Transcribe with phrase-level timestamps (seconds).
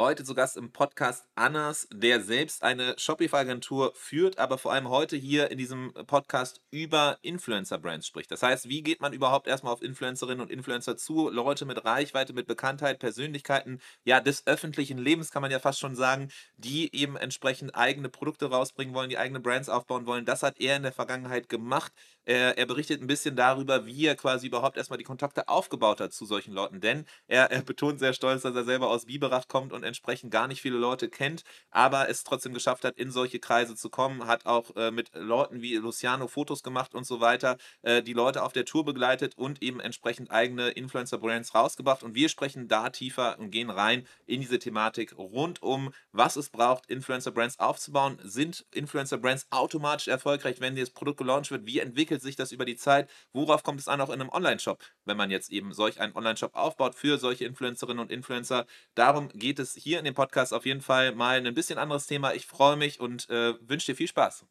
[0.00, 5.16] Heute zu Gast im Podcast Annas, der selbst eine Shopify-Agentur führt, aber vor allem heute
[5.16, 8.30] hier in diesem Podcast über Influencer-Brands spricht.
[8.30, 11.28] Das heißt, wie geht man überhaupt erstmal auf Influencerinnen und Influencer zu?
[11.30, 15.96] Leute mit Reichweite, mit Bekanntheit, Persönlichkeiten, ja, des öffentlichen Lebens kann man ja fast schon
[15.96, 20.24] sagen, die eben entsprechend eigene Produkte rausbringen wollen, die eigene Brands aufbauen wollen.
[20.24, 21.92] Das hat er in der Vergangenheit gemacht.
[22.28, 26.12] Er, er berichtet ein bisschen darüber, wie er quasi überhaupt erstmal die Kontakte aufgebaut hat
[26.12, 29.72] zu solchen Leuten, denn er, er betont sehr stolz, dass er selber aus Biberach kommt
[29.72, 33.76] und entsprechend gar nicht viele Leute kennt, aber es trotzdem geschafft hat, in solche Kreise
[33.76, 38.02] zu kommen, hat auch äh, mit Leuten wie Luciano Fotos gemacht und so weiter, äh,
[38.02, 42.02] die Leute auf der Tour begleitet und eben entsprechend eigene Influencer-Brands rausgebracht.
[42.02, 46.50] Und wir sprechen da tiefer und gehen rein in diese Thematik rund um, was es
[46.50, 48.18] braucht, Influencer-Brands aufzubauen.
[48.22, 51.64] Sind Influencer-Brands automatisch erfolgreich, wenn das Produkt gelauncht wird?
[51.64, 53.10] Wie entwickelt sich das über die Zeit?
[53.32, 56.54] Worauf kommt es an auch in einem Online-Shop, wenn man jetzt eben solch einen Online-Shop
[56.54, 58.66] aufbaut für solche Influencerinnen und Influencer?
[58.94, 62.34] Darum geht es hier in dem Podcast auf jeden Fall mal ein bisschen anderes Thema.
[62.34, 64.44] Ich freue mich und äh, wünsche dir viel Spaß.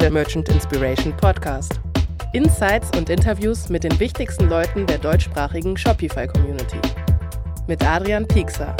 [0.00, 1.80] Der Merchant Inspiration Podcast.
[2.32, 6.80] Insights und Interviews mit den wichtigsten Leuten der deutschsprachigen Shopify-Community.
[7.68, 8.74] Mit Adrian Piekser.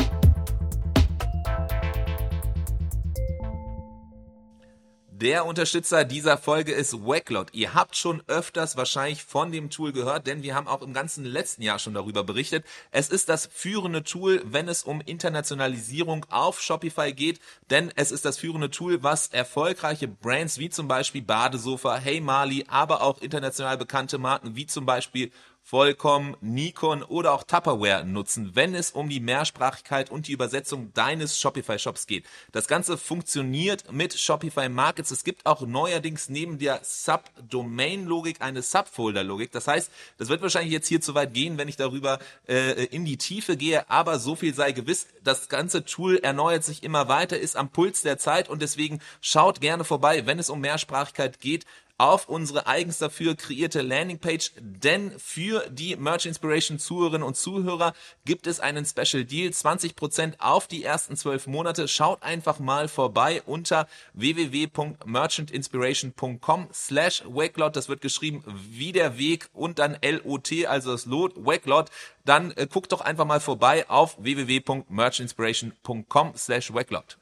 [5.23, 7.51] Der Unterstützer dieser Folge ist Wacklot.
[7.53, 11.25] Ihr habt schon öfters wahrscheinlich von dem Tool gehört, denn wir haben auch im ganzen
[11.25, 12.65] letzten Jahr schon darüber berichtet.
[12.91, 17.39] Es ist das führende Tool, wenn es um Internationalisierung auf Shopify geht,
[17.71, 22.65] denn es ist das führende Tool, was erfolgreiche Brands wie zum Beispiel Badesofa, Hey Mali,
[22.67, 25.31] aber auch international bekannte Marken wie zum Beispiel
[25.65, 31.41] Vollkommen, Nikon oder auch Tupperware nutzen, wenn es um die Mehrsprachigkeit und die Übersetzung deines
[31.41, 32.27] Shopify-Shops geht.
[32.51, 35.13] Das Ganze funktioniert mit Shopify Markets.
[35.13, 39.53] Es gibt auch neuerdings neben der Subdomain-Logik eine Subfolder-Logik.
[39.53, 42.19] Das heißt, das wird wahrscheinlich jetzt hier zu weit gehen, wenn ich darüber
[42.49, 46.83] äh, in die Tiefe gehe, aber so viel sei gewiss, das ganze Tool erneuert sich
[46.83, 50.61] immer weiter, ist am Puls der Zeit und deswegen schaut gerne vorbei, wenn es um
[50.61, 51.65] Mehrsprachigkeit geht
[52.03, 57.93] auf unsere eigens dafür kreierte Landingpage, denn für die Merch Inspiration Zuhörerinnen und Zuhörer
[58.25, 61.87] gibt es einen Special Deal, 20% auf die ersten 12 Monate.
[61.87, 67.77] Schaut einfach mal vorbei unter www.merchantinspiration.com slash Wakelot.
[67.77, 71.89] Das wird geschrieben wie der Weg und dann L-O-T, also das Lot, Wakelot.
[72.25, 77.19] Dann äh, guckt doch einfach mal vorbei auf www.merchinspiration.com slash Wakelot.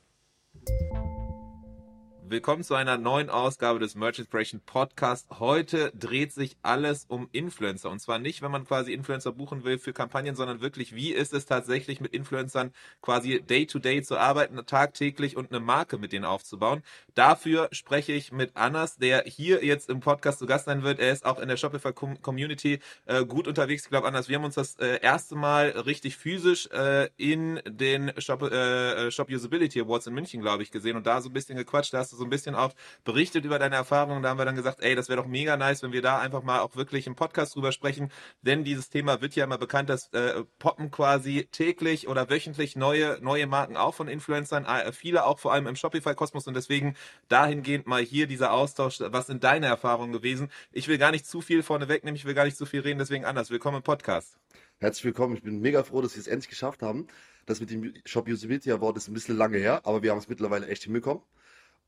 [2.31, 5.27] Willkommen zu einer neuen Ausgabe des Merch Inspiration Podcast.
[5.41, 7.91] Heute dreht sich alles um Influencer.
[7.91, 11.35] Und zwar nicht, wenn man quasi Influencer buchen will für Kampagnen, sondern wirklich, wie ist
[11.35, 16.13] es tatsächlich mit Influencern quasi day to day zu arbeiten, tagtäglich und eine Marke mit
[16.13, 16.85] denen aufzubauen.
[17.17, 21.01] Dafür spreche ich mit Annas, der hier jetzt im Podcast zu Gast sein wird.
[21.01, 23.83] Er ist auch in der Shopify Community äh, gut unterwegs.
[23.83, 28.13] Ich glaube, Annas, wir haben uns das äh, erste Mal richtig physisch äh, in den
[28.19, 31.57] Shop, äh, Shop Usability Awards in München, glaube ich, gesehen und da so ein bisschen
[31.57, 31.93] gequatscht.
[31.93, 32.73] Da hast du so ein bisschen auch
[33.05, 34.23] berichtet über deine Erfahrungen.
[34.23, 36.45] Da haben wir dann gesagt, ey, das wäre doch mega nice, wenn wir da einfach
[36.45, 38.13] mal auch wirklich im Podcast drüber sprechen.
[38.43, 43.19] Denn dieses Thema wird ja immer bekannt, dass äh, poppen quasi täglich oder wöchentlich neue,
[43.21, 46.95] neue Marken auch von Influencern, äh, viele auch vor allem im Shopify-Kosmos und deswegen
[47.29, 49.01] dahingehend mal hier dieser Austausch.
[49.01, 50.51] Was sind deine Erfahrungen gewesen?
[50.71, 52.99] Ich will gar nicht zu viel vorne wegnehmen, ich will gar nicht zu viel reden,
[52.99, 53.51] deswegen anders.
[53.51, 54.37] Willkommen im Podcast.
[54.79, 55.35] Herzlich willkommen.
[55.35, 57.07] Ich bin mega froh, dass wir es endlich geschafft haben.
[57.47, 60.29] Das mit dem Shop Usability Award ist ein bisschen lange her, aber wir haben es
[60.29, 61.23] mittlerweile echt hinbekommen.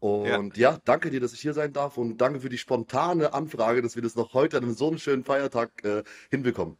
[0.02, 0.72] Und ja.
[0.72, 0.78] ja.
[0.84, 4.02] danke dir, dass ich hier sein darf und danke für die spontane Anfrage, dass wir
[4.02, 6.76] das noch heute an einem so einen schönen Feiertag äh, hinbekommen.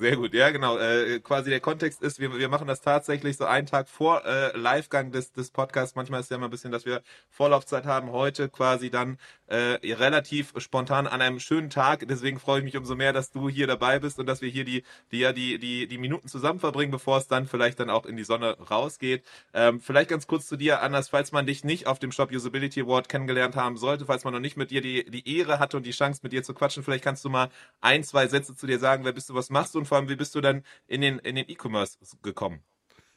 [0.00, 0.78] Sehr gut, ja genau.
[0.78, 4.56] Äh, quasi der Kontext ist, wir, wir machen das tatsächlich so einen Tag vor äh,
[4.56, 5.94] Livegang des, des Podcasts.
[5.94, 8.10] Manchmal ist ja immer ein bisschen, dass wir Vorlaufzeit haben.
[8.10, 12.06] Heute quasi dann äh, relativ spontan an einem schönen Tag.
[12.08, 14.64] Deswegen freue ich mich umso mehr, dass du hier dabei bist und dass wir hier
[14.64, 18.06] die, die, ja, die, die, die Minuten zusammen verbringen, bevor es dann vielleicht dann auch
[18.06, 19.22] in die Sonne rausgeht.
[19.52, 22.80] Ähm, vielleicht ganz kurz zu dir, Anders, falls man dich nicht auf dem Shop Usability
[22.80, 25.84] Award kennengelernt haben sollte, falls man noch nicht mit dir die, die Ehre hatte und
[25.84, 27.50] die Chance, mit dir zu quatschen, vielleicht kannst du mal
[27.82, 30.08] ein, zwei Sätze zu dir sagen, wer bist du, was machst du und vor allem,
[30.08, 32.62] wie bist du dann in den in den E-Commerce gekommen?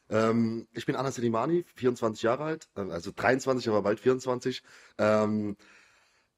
[0.09, 4.63] Ähm, ich bin Anas Selimani, 24 Jahre alt, äh, also 23, aber bald 24.
[4.97, 5.55] Ähm,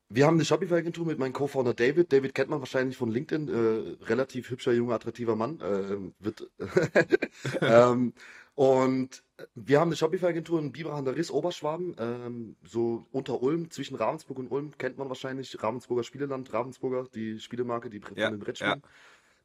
[0.09, 2.11] wir haben eine Shopify-Agentur mit meinem Co-Founder David.
[2.11, 3.47] David kennt man wahrscheinlich von LinkedIn.
[3.47, 5.61] Äh, relativ hübscher, junger, attraktiver Mann.
[5.61, 6.51] Äh, wird,
[7.61, 8.13] ähm,
[8.55, 9.23] und
[9.53, 13.95] wir haben eine Shopify-Agentur in Biberach an der Riss, Oberschwaben, ähm, so unter Ulm, zwischen
[13.95, 15.61] Ravensburg und Ulm, kennt man wahrscheinlich.
[15.61, 18.81] Ravensburger Spieleland, Ravensburger, die Spielemarke, die von ja, den Brettspielen.
[18.83, 18.89] Ja.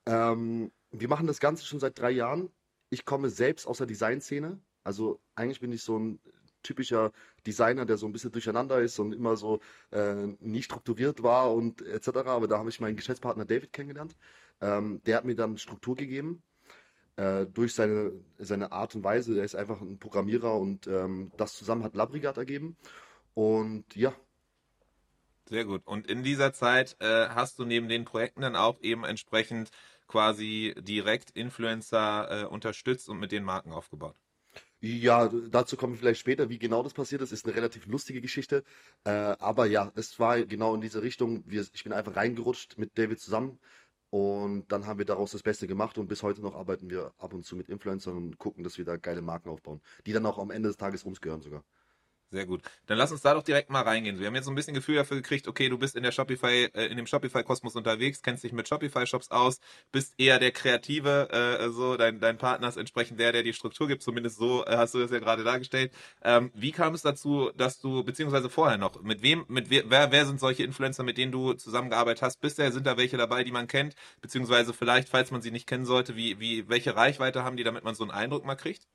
[0.06, 2.50] Ähm, wir machen das Ganze schon seit drei Jahren.
[2.90, 4.60] Ich komme selbst aus der Designszene.
[4.84, 6.20] Also eigentlich bin ich so ein
[6.62, 7.12] typischer
[7.46, 9.60] Designer, der so ein bisschen durcheinander ist und immer so
[9.92, 12.08] äh, nie strukturiert war und etc.
[12.26, 14.16] Aber da habe ich meinen Geschäftspartner David kennengelernt.
[14.60, 16.42] Ähm, der hat mir dann Struktur gegeben.
[17.16, 19.36] äh, durch seine, seine Art und Weise.
[19.38, 22.76] Er ist einfach ein Programmierer und ähm, das zusammen hat Labrigat ergeben.
[23.34, 24.14] Und ja.
[25.48, 25.82] Sehr gut.
[25.84, 29.70] Und in dieser Zeit äh, hast du neben den Projekten dann auch eben entsprechend
[30.10, 34.16] quasi direkt Influencer äh, unterstützt und mit den Marken aufgebaut.
[34.80, 37.32] Ja, dazu kommen wir vielleicht später, wie genau das passiert ist.
[37.32, 38.64] Ist eine relativ lustige Geschichte.
[39.04, 41.44] Äh, aber ja, es war genau in diese Richtung.
[41.46, 43.60] Wir, ich bin einfach reingerutscht mit David zusammen.
[44.10, 47.32] Und dann haben wir daraus das Beste gemacht und bis heute noch arbeiten wir ab
[47.32, 50.38] und zu mit Influencern und gucken, dass wir da geile Marken aufbauen, die dann auch
[50.38, 51.64] am Ende des Tages uns gehören sogar.
[52.32, 52.62] Sehr gut.
[52.86, 54.20] Dann lass uns da doch direkt mal reingehen.
[54.20, 56.68] Wir haben jetzt so ein bisschen Gefühl dafür gekriegt, okay, du bist in der Shopify,
[56.74, 59.58] äh, in dem Shopify-Kosmos unterwegs, kennst dich mit Shopify-Shops aus,
[59.90, 63.88] bist eher der Kreative, äh, so, dein, dein Partner ist entsprechend der, der die Struktur
[63.88, 65.92] gibt, zumindest so äh, hast du das ja gerade dargestellt.
[66.22, 70.24] Ähm, wie kam es dazu, dass du, beziehungsweise vorher noch, mit wem, mit wer, wer
[70.26, 72.40] sind solche Influencer, mit denen du zusammengearbeitet hast?
[72.40, 75.84] Bisher sind da welche dabei, die man kennt, beziehungsweise vielleicht, falls man sie nicht kennen
[75.84, 78.86] sollte, wie, wie, welche Reichweite haben die, damit man so einen Eindruck mal kriegt?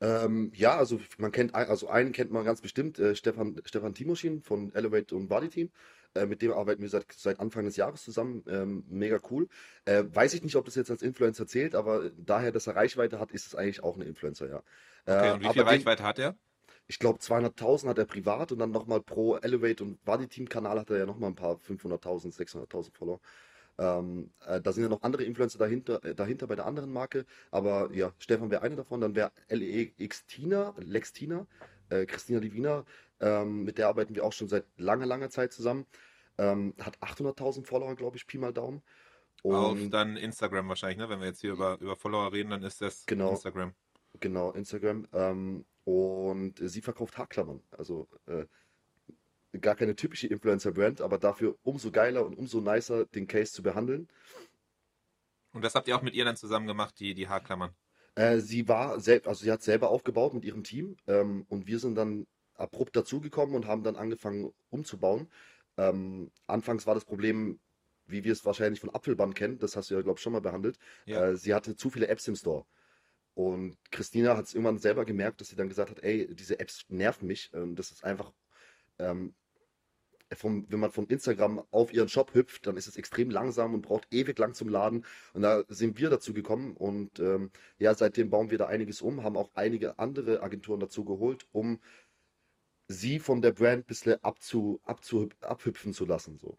[0.00, 4.42] Ähm, ja, also man kennt, also einen kennt man ganz bestimmt, äh, Stefan, Stefan Timoschin
[4.42, 5.70] von Elevate und Body Team.
[6.14, 8.42] Äh, mit dem arbeiten wir seit, seit Anfang des Jahres zusammen.
[8.48, 9.48] Ähm, mega cool.
[9.84, 13.18] Äh, weiß ich nicht, ob das jetzt als Influencer zählt, aber daher, dass er Reichweite
[13.18, 14.62] hat, ist es eigentlich auch ein Influencer, ja.
[15.06, 16.36] Okay, und wie viel Reichweite den, hat er?
[16.88, 20.78] Ich glaube 200.000 hat er privat und dann nochmal pro Elevate und Body Team Kanal
[20.80, 23.20] hat er ja nochmal ein paar 500.000, 600.000 Follower.
[23.78, 27.26] Ähm, äh, da sind ja noch andere Influencer dahinter, äh, dahinter bei der anderen Marke,
[27.50, 31.46] aber ja, Stefan wäre eine davon, dann wäre LEX Tina, Lex Tina,
[31.90, 32.84] äh, Christina Livina,
[33.20, 35.86] ähm, mit der arbeiten wir auch schon seit langer, langer Zeit zusammen.
[36.38, 38.82] Ähm, hat 800.000 Follower, glaube ich, Pi mal Daumen.
[39.42, 41.08] Und Auf dann Instagram wahrscheinlich, ne?
[41.08, 43.74] Wenn wir jetzt hier über, über Follower reden, dann ist das genau, Instagram.
[44.20, 45.06] Genau, Instagram.
[45.12, 47.62] Ähm, und sie verkauft Haarklammern.
[47.70, 48.44] Also äh,
[49.58, 54.08] gar keine typische Influencer-Brand, aber dafür umso geiler und umso nicer, den Case zu behandeln.
[55.52, 57.74] Und das habt ihr auch mit ihr dann zusammen gemacht, die, die Haarklammern?
[58.14, 61.78] Äh, sie war selbst, also sie hat selber aufgebaut mit ihrem Team ähm, und wir
[61.78, 65.28] sind dann abrupt dazugekommen und haben dann angefangen umzubauen.
[65.76, 67.60] Ähm, anfangs war das Problem,
[68.06, 70.40] wie wir es wahrscheinlich von Apfelband kennen, das hast du ja, glaube ich, schon mal
[70.40, 70.78] behandelt.
[71.04, 71.26] Ja.
[71.26, 72.64] Äh, sie hatte zu viele Apps im Store.
[73.34, 76.86] Und Christina hat es irgendwann selber gemerkt, dass sie dann gesagt hat, ey, diese Apps
[76.88, 77.50] nerven mich.
[77.52, 78.32] Ähm, das ist einfach
[78.98, 79.34] ähm,
[80.34, 83.82] vom, wenn man von Instagram auf ihren Shop hüpft, dann ist es extrem langsam und
[83.82, 85.04] braucht ewig lang zum Laden.
[85.34, 89.22] Und da sind wir dazu gekommen und ähm, ja, seitdem bauen wir da einiges um,
[89.22, 91.80] haben auch einige andere Agenturen dazu geholt, um
[92.88, 96.38] sie von der Brand ein bisschen abzu, abzu, abhüpfen zu lassen.
[96.38, 96.58] So.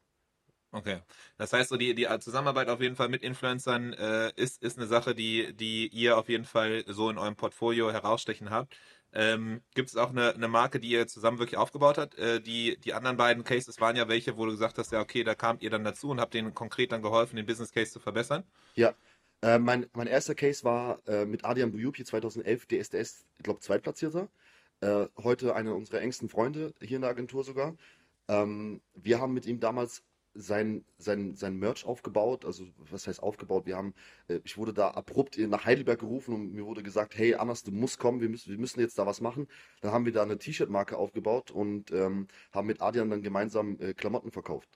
[0.72, 1.00] Okay.
[1.38, 4.88] Das heißt, so die, die Zusammenarbeit auf jeden Fall mit Influencern äh, ist, ist eine
[4.88, 8.78] Sache, die, die ihr auf jeden Fall so in eurem Portfolio herausstechen habt.
[9.19, 12.14] Ähm, Gibt es auch eine, eine Marke, die ihr zusammen wirklich aufgebaut habt?
[12.19, 15.24] Äh, die, die anderen beiden Cases waren ja welche, wo du gesagt hast, ja, okay,
[15.24, 18.00] da kamt ihr dann dazu und habt denen konkret dann geholfen, den Business Case zu
[18.00, 18.44] verbessern?
[18.75, 18.94] Ja.
[19.42, 24.30] Äh, mein, mein erster Case war äh, mit Adrian Bujupi 2011 DSDS, ich glaube, Zweitplatzierter.
[24.81, 27.75] Äh, heute einer unserer engsten Freunde hier in der Agentur sogar.
[28.28, 30.04] Ähm, wir haben mit ihm damals
[30.38, 32.45] sein, sein, sein Merch aufgebaut.
[32.45, 33.66] Also, was heißt aufgebaut?
[33.66, 33.94] Wir haben,
[34.28, 37.72] äh, ich wurde da abrupt nach Heidelberg gerufen und mir wurde gesagt, hey Annas, du
[37.72, 39.48] musst kommen, wir müssen, wir müssen jetzt da was machen.
[39.81, 43.94] Dann haben wir da eine T-Shirt-Marke aufgebaut und ähm, haben mit Adrian dann gemeinsam äh,
[43.94, 44.69] Klamotten verkauft.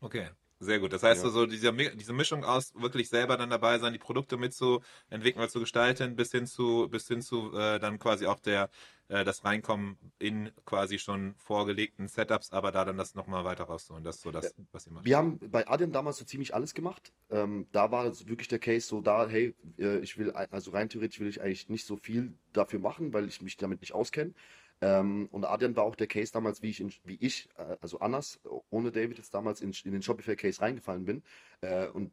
[0.00, 0.28] Okay.
[0.60, 0.92] Sehr gut.
[0.92, 1.28] Das heißt ja.
[1.28, 5.60] also, diese, diese Mischung aus wirklich selber dann dabei sein, die Produkte mitzuentwickeln oder zu
[5.60, 8.68] gestalten, bis hin zu, bis hin zu äh, dann quasi auch der,
[9.08, 14.04] äh, das Reinkommen in quasi schon vorgelegten Setups, aber da dann das nochmal weiter rauszuholen.
[14.04, 15.04] Das ist so das, was ihr macht.
[15.04, 17.12] Wir haben bei Adrian damals so ziemlich alles gemacht.
[17.30, 21.20] Ähm, da war wirklich der Case so da, hey, äh, ich will, also rein theoretisch
[21.20, 24.34] will ich eigentlich nicht so viel dafür machen, weil ich mich damit nicht auskenne.
[24.80, 27.98] Ähm, und Adrian war auch der Case damals, wie ich, in, wie ich äh, also
[28.00, 31.22] Annas, ohne David jetzt damals in, in den Shopify-Case reingefallen bin.
[31.60, 32.12] Äh, und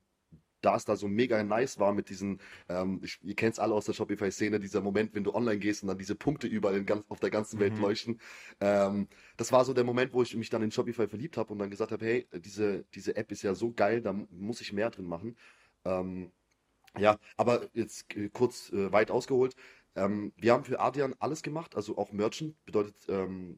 [0.65, 3.73] da es da so mega nice war mit diesen, ähm, ich, ihr kennt es alle
[3.75, 6.85] aus der Shopify-Szene, dieser Moment, wenn du online gehst und dann diese Punkte überall in
[6.85, 7.81] ganz, auf der ganzen Welt mhm.
[7.81, 8.19] leuchten.
[8.59, 9.07] Ähm,
[9.37, 11.69] das war so der Moment, wo ich mich dann in Shopify verliebt habe und dann
[11.69, 15.05] gesagt habe, hey, diese, diese App ist ja so geil, da muss ich mehr drin
[15.05, 15.37] machen.
[15.85, 16.31] Ähm,
[16.97, 19.55] ja, aber jetzt äh, kurz äh, weit ausgeholt.
[19.95, 23.57] Ähm, wir haben für Adrian alles gemacht, also auch Merchant, bedeutet ähm,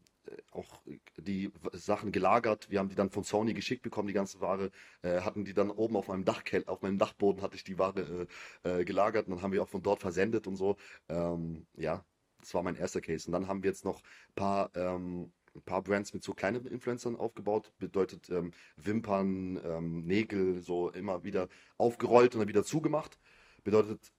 [0.51, 0.82] auch
[1.17, 2.70] die Sachen gelagert.
[2.70, 4.72] Wir haben die dann von Sony geschickt bekommen, die ganze Ware.
[5.01, 8.27] Äh, hatten die dann oben auf meinem Dachkel auf meinem Dachboden hatte ich die Ware
[8.63, 10.77] äh, äh, gelagert und dann haben wir auch von dort versendet und so.
[11.10, 12.03] Ähm, ja,
[12.39, 13.27] das war mein erster Case.
[13.27, 16.67] Und dann haben wir jetzt noch ein paar, ähm, ein paar Brands mit so kleineren
[16.67, 17.72] Influencern aufgebaut.
[17.79, 23.17] Bedeutet ähm, Wimpern, ähm, Nägel, so immer wieder aufgerollt und dann wieder zugemacht.
[23.63, 24.12] Bedeutet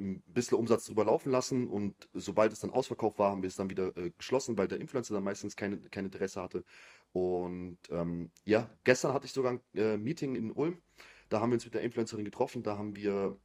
[0.00, 3.56] ein bisschen Umsatz drüber laufen lassen und sobald es dann ausverkauft war, haben wir es
[3.56, 6.64] dann wieder äh, geschlossen, weil der Influencer dann meistens keine, kein Interesse hatte.
[7.12, 10.80] Und ähm, ja, gestern hatte ich sogar ein äh, Meeting in Ulm.
[11.28, 12.62] Da haben wir uns mit der Influencerin getroffen.
[12.62, 13.38] Da haben wir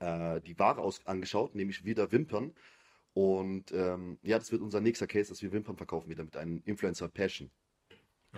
[0.00, 2.54] äh, die Ware aus angeschaut, nämlich wieder Wimpern.
[3.14, 6.62] Und ähm, ja, das wird unser nächster Case, dass wir Wimpern verkaufen wieder mit einem
[6.64, 7.50] Influencer Passion.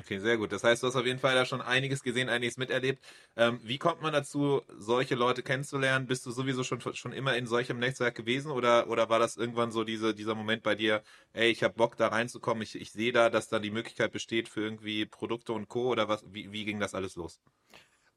[0.00, 0.50] Okay, sehr gut.
[0.50, 3.04] Das heißt, du hast auf jeden Fall da schon einiges gesehen, einiges miterlebt.
[3.36, 6.06] Ähm, wie kommt man dazu, solche Leute kennenzulernen?
[6.06, 9.72] Bist du sowieso schon, schon immer in solchem Netzwerk gewesen oder, oder war das irgendwann
[9.72, 11.02] so diese, dieser Moment bei dir,
[11.34, 14.48] ey, ich habe Bock da reinzukommen, ich, ich sehe da, dass da die Möglichkeit besteht
[14.48, 15.88] für irgendwie Produkte und Co.
[15.88, 17.38] oder was, wie, wie ging das alles los?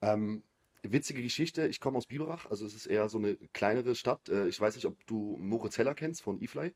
[0.02, 0.42] Ähm,
[0.84, 4.30] witzige Geschichte, ich komme aus Biberach, also es ist eher so eine kleinere Stadt.
[4.30, 6.74] Äh, ich weiß nicht, ob du Moritz Heller kennst von eFly.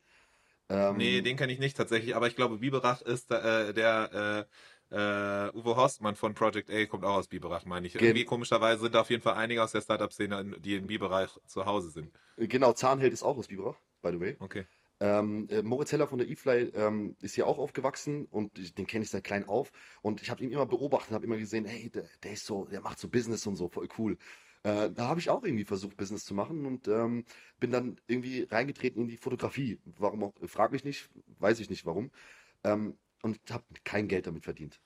[0.69, 4.53] Ähm, nee, den kenne ich nicht tatsächlich, aber ich glaube, Biberach ist äh, der äh,
[4.89, 7.95] äh, Uwe Horstmann von Project A kommt auch aus Biberach, meine ich.
[7.95, 11.65] Irgendwie komischerweise sind da auf jeden Fall einige aus der Startup-Szene, die in Biberach zu
[11.65, 12.11] Hause sind.
[12.37, 14.37] Genau, Zahnheld ist auch aus Biberach, by the way.
[14.39, 14.65] Okay.
[14.99, 19.03] Ähm, äh, Moritz Heller von der eFly ähm, ist hier auch aufgewachsen und den kenne
[19.03, 22.05] ich seit klein auf und ich habe ihn immer beobachtet, habe immer gesehen, hey, der,
[22.23, 24.17] der, ist so, der macht so Business und so, voll cool.
[24.63, 27.25] Äh, da habe ich auch irgendwie versucht, Business zu machen und ähm,
[27.59, 29.79] bin dann irgendwie reingetreten in die Fotografie.
[29.85, 32.09] Warum auch, frag mich nicht, weiß ich nicht warum.
[32.63, 34.81] Ähm, und habe kein Geld damit verdient.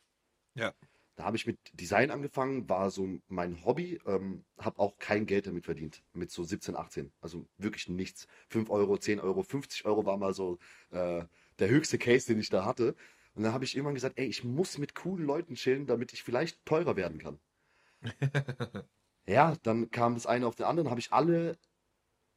[0.56, 0.74] Ja.
[1.16, 5.46] Da habe ich mit Design angefangen, war so mein Hobby, ähm, habe auch kein Geld
[5.46, 7.12] damit verdient, mit so 17, 18.
[7.22, 8.28] Also wirklich nichts.
[8.50, 10.58] 5 Euro, 10 Euro, 50 Euro war mal so
[10.90, 11.26] äh,
[11.60, 12.96] der höchste Case, den ich da hatte.
[13.36, 16.24] Und dann habe ich irgendwann gesagt, ey, ich muss mit coolen Leuten chillen, damit ich
[16.24, 17.40] vielleicht teurer werden kann.
[19.26, 21.58] ja, dann kam das eine auf den anderen, habe ich alle,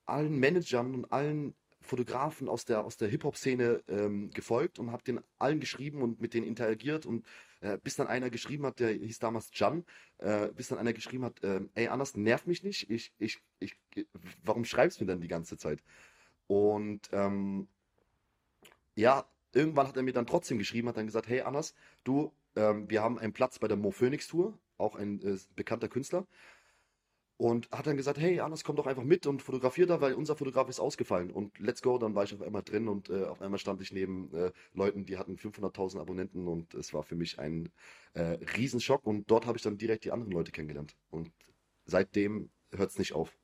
[0.05, 5.21] allen Managern und allen Fotografen aus der, aus der Hip-Hop-Szene ähm, gefolgt und habe den
[5.38, 7.25] allen geschrieben und mit denen interagiert und
[7.61, 9.85] äh, bis dann einer geschrieben hat, der hieß damals Jan,
[10.19, 13.76] äh, bis dann einer geschrieben hat, äh, ey Anders, nerv mich nicht, ich, ich, ich,
[14.43, 15.83] warum schreibst du mir dann die ganze Zeit?
[16.47, 17.69] Und ähm,
[18.95, 21.75] ja, irgendwann hat er mir dann trotzdem geschrieben, hat dann gesagt, hey Anders,
[22.05, 25.88] du, ähm, wir haben einen Platz bei der Mo Phoenix Tour, auch ein äh, bekannter
[25.88, 26.26] Künstler
[27.37, 30.37] und hat dann gesagt, hey, Anders, komm doch einfach mit und fotografier da, weil unser
[30.37, 31.31] Fotograf ist ausgefallen.
[31.31, 33.93] Und let's go, dann war ich auf einmal drin und äh, auf einmal stand ich
[33.93, 37.71] neben äh, Leuten, die hatten 500.000 Abonnenten und es war für mich ein
[38.14, 40.95] äh, Riesenschock und dort habe ich dann direkt die anderen Leute kennengelernt.
[41.11, 41.33] Und
[41.87, 43.37] seitdem hört es nicht auf.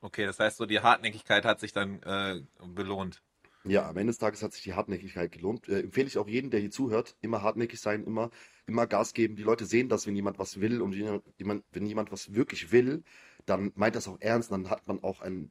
[0.00, 3.22] Okay, das heißt so, die Hartnäckigkeit hat sich dann äh, belohnt.
[3.68, 5.68] Ja, am Ende des Tages hat sich die Hartnäckigkeit gelohnt.
[5.68, 8.30] Äh, empfehle ich auch jedem, der hier zuhört, immer hartnäckig sein, immer,
[8.66, 9.34] immer Gas geben.
[9.34, 13.02] Die Leute sehen das, wenn jemand was will und jemand, wenn jemand was wirklich will,
[13.44, 15.50] dann meint das auch ernst, dann hat man auch ein,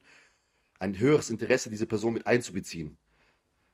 [0.79, 2.97] ein höheres Interesse, diese Person mit einzubeziehen.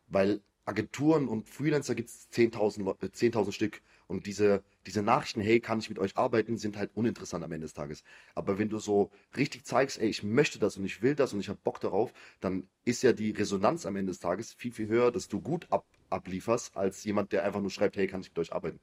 [0.08, 3.82] Weil Agenturen und Freelancer gibt es 10.000 10 Stück
[4.12, 7.66] und diese, diese Nachrichten, hey, kann ich mit euch arbeiten, sind halt uninteressant am Ende
[7.66, 8.04] des Tages.
[8.36, 11.40] Aber wenn du so richtig zeigst, ey, ich möchte das und ich will das und
[11.40, 14.88] ich habe Bock darauf, dann ist ja die Resonanz am Ende des Tages viel, viel
[14.88, 18.30] höher, dass du gut ab, ablieferst, als jemand, der einfach nur schreibt, hey, kann ich
[18.30, 18.80] mit euch arbeiten.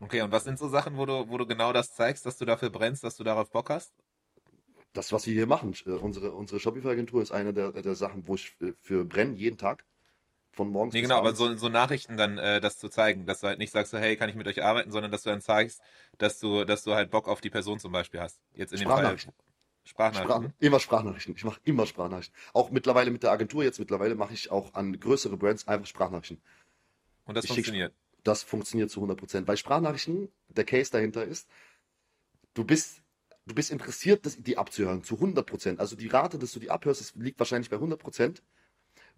[0.00, 2.44] Okay, und was sind so Sachen, wo du, wo du genau das zeigst, dass du
[2.44, 3.92] dafür brennst, dass du darauf Bock hast?
[4.92, 8.34] das, was wir hier machen, äh, unsere, unsere Shopify-Agentur ist eine der, der Sachen, wo
[8.34, 9.84] ich für brenne, jeden Tag.
[10.52, 13.46] Von morgens nee, genau, aber so, so Nachrichten dann, äh, das zu zeigen, dass du
[13.46, 15.80] halt nicht sagst, so, hey, kann ich mit euch arbeiten, sondern dass du dann zeigst,
[16.18, 18.40] dass du, dass du halt Bock auf die Person zum Beispiel hast.
[18.54, 18.98] Jetzt in dem Fall.
[18.98, 19.34] Sprachnachrichten.
[19.84, 21.34] Sprach, immer Sprachnachrichten.
[21.36, 22.36] Ich mache immer Sprachnachrichten.
[22.52, 26.40] Auch mittlerweile mit der Agentur, jetzt mittlerweile mache ich auch an größere Brands einfach Sprachnachrichten.
[27.24, 27.92] Und das ich funktioniert?
[27.92, 29.48] Schick, das funktioniert zu 100 Prozent.
[29.48, 31.48] Weil Sprachnachrichten, der Case dahinter ist,
[32.54, 33.02] du bist
[33.48, 35.80] du bist interessiert, das, die abzuhören, zu 100 Prozent.
[35.80, 38.42] Also die Rate, dass du die abhörst, liegt wahrscheinlich bei 100 Prozent.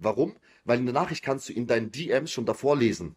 [0.01, 0.35] Warum?
[0.65, 3.17] Weil eine Nachricht kannst du in deinen DMs schon davor lesen.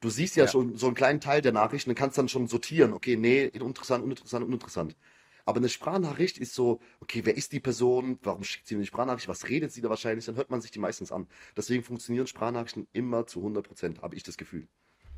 [0.00, 2.46] Du siehst ja, ja, schon so einen kleinen Teil der Nachricht und kannst dann schon
[2.46, 2.92] sortieren.
[2.92, 4.96] Okay, nee, interessant, uninteressant, uninteressant.
[5.44, 8.18] Aber eine Sprachnachricht ist so, okay, wer ist die Person?
[8.22, 9.28] Warum schickt sie eine Sprachnachricht?
[9.28, 10.26] Was redet sie da wahrscheinlich?
[10.26, 11.28] Dann hört man sich die meistens an.
[11.56, 14.66] Deswegen funktionieren Sprachnachrichten immer zu 100 Prozent, habe ich das Gefühl.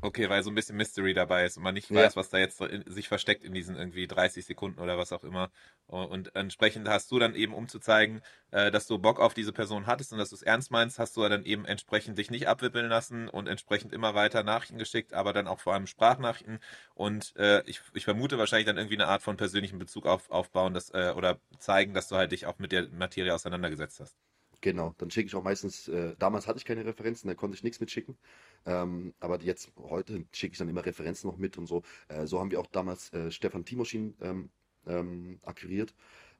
[0.01, 2.61] Okay, weil so ein bisschen Mystery dabei ist und man nicht weiß, was da jetzt
[2.61, 5.51] in, sich versteckt in diesen irgendwie 30 Sekunden oder was auch immer.
[5.87, 9.51] Und entsprechend hast du dann eben, um zu zeigen, äh, dass du Bock auf diese
[9.51, 12.47] Person hattest und dass du es ernst meinst, hast du dann eben entsprechend dich nicht
[12.47, 16.59] abwippeln lassen und entsprechend immer weiter Nachrichten geschickt, aber dann auch vor allem Sprachnachrichten.
[16.93, 20.73] Und äh, ich, ich vermute wahrscheinlich dann irgendwie eine Art von persönlichen Bezug auf, aufbauen
[20.73, 24.15] dass, äh, oder zeigen, dass du halt dich auch mit der Materie auseinandergesetzt hast.
[24.61, 27.63] Genau, dann schicke ich auch meistens, äh, damals hatte ich keine Referenzen, da konnte ich
[27.63, 28.17] nichts mitschicken.
[28.65, 31.83] Ähm, aber jetzt, heute schicke ich dann immer Referenzen noch mit und so.
[32.09, 34.49] Äh, so haben wir auch damals äh, Stefan Timoschin ähm,
[34.85, 35.93] ähm, akquiriert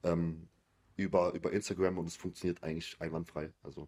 [0.03, 0.49] ähm,
[0.97, 3.53] über, über Instagram und es funktioniert eigentlich einwandfrei.
[3.63, 3.87] Also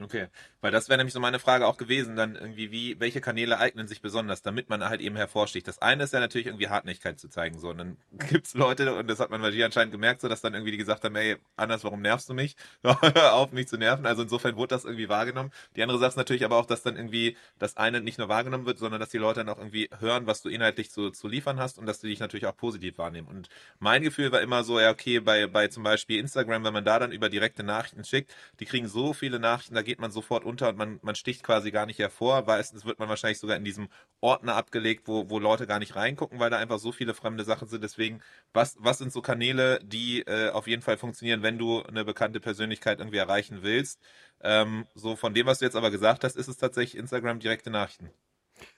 [0.00, 0.28] Okay,
[0.60, 3.88] weil das wäre nämlich so meine Frage auch gewesen, dann irgendwie, wie, welche Kanäle eignen
[3.88, 5.66] sich besonders, damit man halt eben hervorsticht.
[5.66, 7.96] Das eine ist ja natürlich irgendwie Hartnäckigkeit zu zeigen, so, und dann
[8.28, 10.76] gibt's Leute, und das hat man bei dir anscheinend gemerkt, so, dass dann irgendwie die
[10.76, 12.54] gesagt haben, ey, Anders, warum nervst du mich?
[12.84, 14.06] Hör auf, mich zu nerven.
[14.06, 15.50] Also insofern wurde das irgendwie wahrgenommen.
[15.74, 18.66] Die andere Sache ist natürlich aber auch, dass dann irgendwie das eine nicht nur wahrgenommen
[18.66, 21.58] wird, sondern dass die Leute dann auch irgendwie hören, was du inhaltlich zu, zu liefern
[21.58, 23.26] hast und dass die dich natürlich auch positiv wahrnehmen.
[23.26, 23.48] Und
[23.80, 27.00] mein Gefühl war immer so, ja, okay, bei, bei zum Beispiel Instagram, wenn man da
[27.00, 30.76] dann über direkte Nachrichten schickt, die kriegen so viele Nachrichten, geht man sofort unter und
[30.76, 32.44] man, man sticht quasi gar nicht hervor.
[32.46, 33.88] Meistens wird man wahrscheinlich sogar in diesem
[34.20, 37.68] Ordner abgelegt, wo, wo Leute gar nicht reingucken, weil da einfach so viele fremde Sachen
[37.68, 37.82] sind.
[37.82, 38.20] Deswegen,
[38.52, 42.38] was, was sind so Kanäle, die äh, auf jeden Fall funktionieren, wenn du eine bekannte
[42.38, 43.98] Persönlichkeit irgendwie erreichen willst?
[44.42, 47.70] Ähm, so von dem, was du jetzt aber gesagt hast, ist es tatsächlich Instagram direkte
[47.70, 48.10] Nachrichten.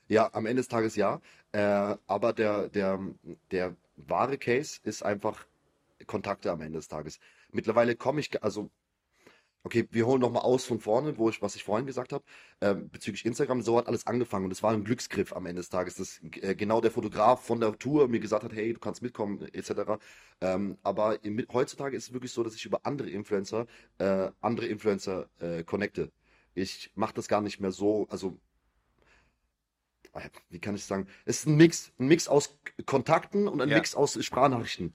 [0.06, 1.20] Ja, am Ende des Tages ja.
[1.50, 3.00] Äh, aber der, der,
[3.50, 5.44] der wahre Case ist einfach
[6.06, 7.18] Kontakte am Ende des Tages.
[7.50, 8.70] Mittlerweile komme ich, also
[9.62, 12.24] Okay, wir holen nochmal aus von vorne, wo ich, was ich vorhin gesagt habe,
[12.62, 13.60] ähm, bezüglich Instagram.
[13.60, 16.54] So hat alles angefangen und es war ein Glücksgriff am Ende des Tages, dass äh,
[16.54, 19.98] genau der Fotograf von der Tour mir gesagt hat, hey, du kannst mitkommen, etc.
[20.40, 23.66] Ähm, aber im, heutzutage ist es wirklich so, dass ich über andere Influencer,
[23.98, 26.10] äh, andere Influencer äh, connecte.
[26.54, 28.38] Ich mache das gar nicht mehr so, also
[30.14, 31.06] äh, wie kann ich sagen?
[31.26, 33.76] Es ist ein Mix, ein Mix aus Kontakten und ein Ja.
[33.76, 34.94] Mix aus Sprachnachrichten.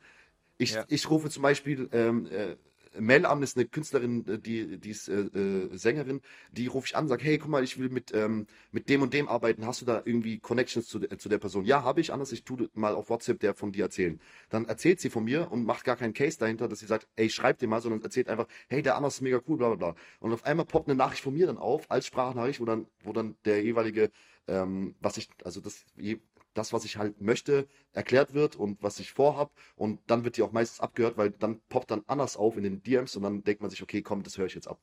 [0.58, 0.86] Ich, Ja.
[0.88, 2.56] ich rufe zum Beispiel ähm, äh,
[3.00, 6.22] Mel an, ist eine Künstlerin, äh, die, die ist äh, äh, Sängerin,
[6.52, 9.14] die rufe ich an, sag, hey, guck mal, ich will mit, ähm, mit dem und
[9.14, 11.66] dem arbeiten, hast du da irgendwie Connections zu, de- zu der Person?
[11.66, 14.20] Ja, habe ich, anders, ich tue mal auf WhatsApp der von dir erzählen.
[14.50, 17.30] Dann erzählt sie von mir und macht gar keinen Case dahinter, dass sie sagt, ey,
[17.30, 19.96] schreib dir mal, sondern erzählt einfach, hey, der Anders ist mega cool, bla bla bla.
[20.20, 23.14] Und auf einmal poppt eine Nachricht von mir dann auf, als Sprachnachricht, wo dann, wo
[23.14, 24.12] dann der jeweilige,
[24.48, 25.86] ähm, was ich, also das,
[26.56, 29.52] das, was ich halt möchte, erklärt wird und was ich vorhab.
[29.76, 32.82] Und dann wird die auch meistens abgehört, weil dann poppt dann anders auf in den
[32.82, 34.80] DMs und dann denkt man sich, okay, komm, das höre ich jetzt ab.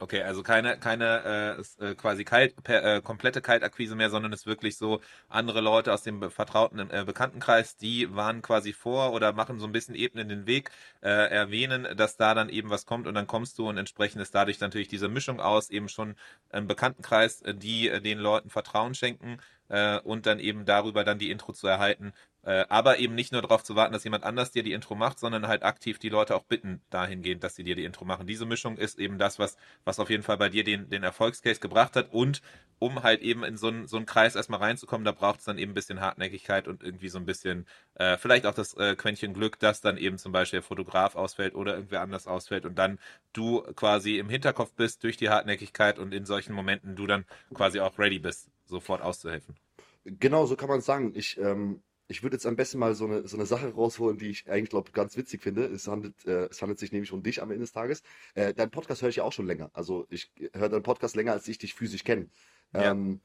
[0.00, 4.46] Okay, also keine, keine äh, äh, quasi kalt, äh, komplette Kaltakquise mehr, sondern es ist
[4.46, 9.60] wirklich so andere Leute aus dem vertrauten äh, Bekanntenkreis, die waren quasi vor oder machen
[9.60, 10.70] so ein bisschen Ebenen den Weg,
[11.00, 14.34] äh, erwähnen, dass da dann eben was kommt und dann kommst du und entsprechend ist
[14.34, 16.16] dadurch natürlich diese Mischung aus eben schon
[16.50, 21.18] ein Bekanntenkreis, äh, die äh, den Leuten Vertrauen schenken äh, und dann eben darüber dann
[21.20, 22.12] die Intro zu erhalten,
[22.44, 25.18] äh, aber eben nicht nur darauf zu warten, dass jemand anders dir die Intro macht,
[25.18, 28.26] sondern halt aktiv die Leute auch bitten dahingehend, dass sie dir die Intro machen.
[28.26, 31.60] Diese Mischung ist eben das, was, was auf jeden Fall bei dir den, den Erfolgscase
[31.60, 32.42] gebracht hat und
[32.78, 35.58] um halt eben in so einen, so einen Kreis erstmal reinzukommen, da braucht es dann
[35.58, 39.32] eben ein bisschen Hartnäckigkeit und irgendwie so ein bisschen, äh, vielleicht auch das äh, Quäntchen
[39.32, 42.98] Glück, dass dann eben zum Beispiel der Fotograf ausfällt oder irgendwer anders ausfällt und dann
[43.32, 47.80] du quasi im Hinterkopf bist durch die Hartnäckigkeit und in solchen Momenten du dann quasi
[47.80, 49.56] auch ready bist, sofort auszuhelfen.
[50.04, 51.12] Genau, so kann man es sagen.
[51.14, 54.28] Ich, ähm, ich würde jetzt am besten mal so eine, so eine Sache rausholen, die
[54.28, 55.64] ich eigentlich glaube ganz witzig finde.
[55.66, 58.02] Es handelt, äh, es handelt sich nämlich um dich am Ende des Tages.
[58.34, 59.70] Äh, deinen Podcast höre ich ja auch schon länger.
[59.72, 62.28] Also ich höre deinen Podcast länger, als ich dich physisch kenne.
[62.74, 62.90] Ja.
[62.90, 63.20] Ähm,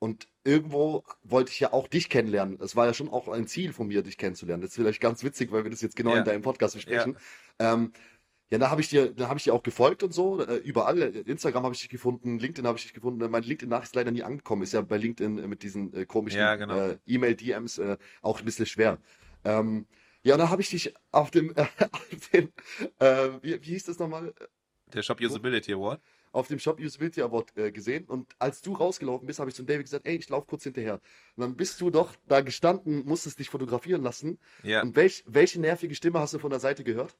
[0.00, 2.58] und irgendwo wollte ich ja auch dich kennenlernen.
[2.60, 4.60] Es war ja schon auch ein Ziel von mir, dich kennenzulernen.
[4.60, 6.18] Das ist vielleicht ganz witzig, weil wir das jetzt genau Ja.
[6.18, 7.16] in deinem Podcast besprechen.
[7.58, 7.92] Ähm,
[8.50, 11.02] ja, da habe ich dir, da habe ich dir auch gefolgt und so, äh, überall.
[11.02, 13.18] Äh, Instagram habe ich dich gefunden, LinkedIn habe ich dich gefunden.
[13.30, 14.62] Meine LinkedIn-Nachricht ist leider nie angekommen.
[14.62, 16.76] Ist ja bei LinkedIn äh, mit diesen äh, komischen Ja, genau.
[16.76, 18.98] äh, E-Mail-DMs äh, auch ein bisschen schwer.
[19.44, 19.86] Ähm,
[20.22, 22.52] ja, und da habe ich dich auf dem, äh, auf dem
[22.98, 24.32] äh, wie, wie hieß das nochmal?
[24.92, 26.00] Der Shop Usability Award.
[26.32, 28.04] Auf dem Shop Usability Award äh, gesehen.
[28.06, 30.94] Und als du rausgelaufen bist, habe ich zum David gesagt, ey, ich laufe kurz hinterher.
[31.36, 34.38] Und dann bist du doch da gestanden, musstest dich fotografieren lassen.
[34.62, 37.16] Ja, Und welch, welche nervige Stimme hast du von der Seite gehört?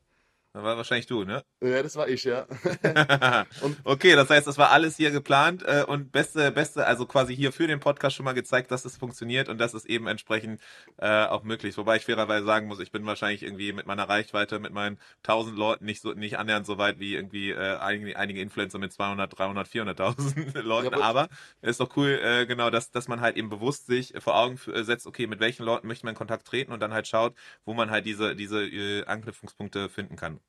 [0.53, 1.43] Das war wahrscheinlich du, ne?
[1.63, 2.47] Ja, das war ich, ja.
[3.63, 7.35] Und- okay, das heißt, das war alles hier geplant äh, und beste, beste, also quasi
[7.37, 10.61] hier für den Podcast schon mal gezeigt, dass es funktioniert und dass es eben entsprechend
[10.99, 11.79] äh, auch möglich ist.
[11.79, 15.57] Wobei ich fairerweise sagen muss, ich bin wahrscheinlich irgendwie mit meiner Reichweite, mit meinen 1000
[15.59, 19.37] Leuten nicht so nicht annähernd so weit wie irgendwie äh, einige, einige Influencer mit 200,
[19.39, 20.95] 300, 400.000 Leuten.
[20.95, 21.29] aber- aber
[21.63, 24.83] ist doch cool, äh, genau, dass, dass man halt eben bewusst sich vor Augen äh,
[24.85, 27.35] setzt, okay, mit welchen Leuten möchte man in Kontakt treten und dann halt schaut,
[27.65, 30.41] wo man halt diese, diese äh, Anknüpfungspunkte finden kann.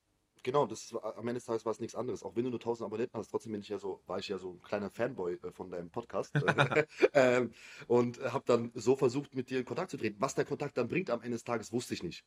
[0.42, 2.22] Genau, das war, am Ende des Tages war es nichts anderes.
[2.22, 4.38] Auch wenn du nur 1000 Abonnenten hast, trotzdem bin ich ja so, war ich ja
[4.38, 6.34] so ein kleiner Fanboy äh, von deinem Podcast.
[7.12, 7.52] ähm,
[7.86, 10.20] und habe dann so versucht, mit dir in Kontakt zu treten.
[10.20, 12.24] Was der Kontakt dann bringt am Ende des Tages, wusste ich nicht.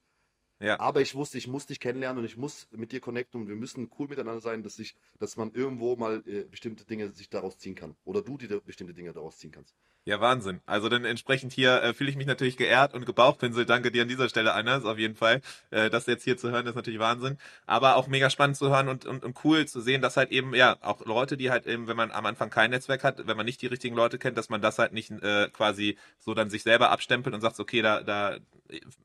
[0.63, 0.80] Ja.
[0.80, 3.56] Aber ich wusste, ich muss dich kennenlernen und ich muss mit dir connecten und wir
[3.56, 7.58] müssen cool miteinander sein, dass ich, dass man irgendwo mal äh, bestimmte Dinge sich daraus
[7.58, 7.95] ziehen kann.
[8.06, 9.76] Oder du dir bestimmte Dinge daraus ziehen kannst.
[10.06, 10.60] Ja, Wahnsinn.
[10.65, 13.69] Also dann entsprechend hier äh, fühle ich mich natürlich geehrt und gebauchpinselt.
[13.69, 15.41] Danke dir an dieser Stelle, Anders, auf jeden Fall.
[15.69, 17.38] Äh, das jetzt hier zu hören, ist natürlich Wahnsinn.
[17.65, 20.54] Aber auch mega spannend zu hören und, und, und cool zu sehen, dass halt eben,
[20.56, 23.45] ja, auch Leute, die halt eben, wenn man am Anfang kein Netzwerk hat, wenn man
[23.45, 26.63] nicht die richtigen Leute kennt, dass man das halt nicht äh, quasi so dann sich
[26.63, 28.38] selber abstempelt und sagt, okay, da, da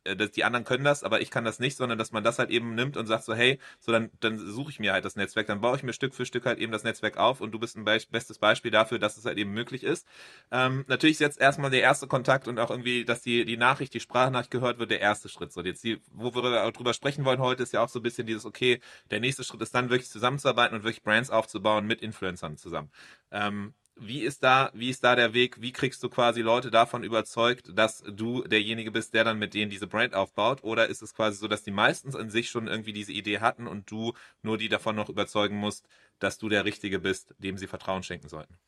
[0.04, 2.50] dass die anderen können das, aber ich kann das nicht, sondern dass man das halt
[2.50, 5.46] eben nimmt und sagt so, hey, so dann, dann suche ich mir halt das Netzwerk,
[5.46, 7.76] dann baue ich mir Stück für Stück halt eben das Netzwerk auf und du bist
[7.76, 10.06] ein be bestes Beispiel dafür, dass es halt eben möglich ist.
[10.50, 13.94] Ähm, natürlich ist jetzt erstmal der erste Kontakt und auch irgendwie, dass die, die Nachricht,
[13.94, 15.52] die Sprachnachricht gehört wird, der erste Schritt.
[15.52, 18.26] So jetzt die, wo wir drüber sprechen wollen heute, ist ja auch so ein bisschen
[18.26, 22.56] dieses, okay, der nächste Schritt ist dann wirklich zusammenzuarbeiten und wirklich Brands aufzubauen mit Influencern
[22.56, 22.90] zusammen.
[23.30, 25.60] Ähm, wie ist da, wie ist da der Weg?
[25.60, 29.70] Wie kriegst du quasi Leute davon überzeugt, dass du derjenige bist, der dann mit denen
[29.70, 30.62] diese Brand aufbaut?
[30.62, 33.66] Oder ist es quasi so, dass die meistens in sich schon irgendwie diese Idee hatten
[33.66, 35.86] und du nur die davon noch überzeugen musst,
[36.18, 38.58] dass du der Richtige bist, dem sie Vertrauen schenken sollten?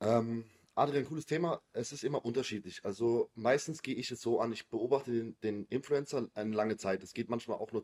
[0.00, 1.62] Ähm, Adrian, cooles Thema.
[1.72, 2.84] Es ist immer unterschiedlich.
[2.84, 7.02] Also meistens gehe ich es so an, ich beobachte den, den Influencer eine lange Zeit.
[7.02, 7.82] Es geht manchmal auch nur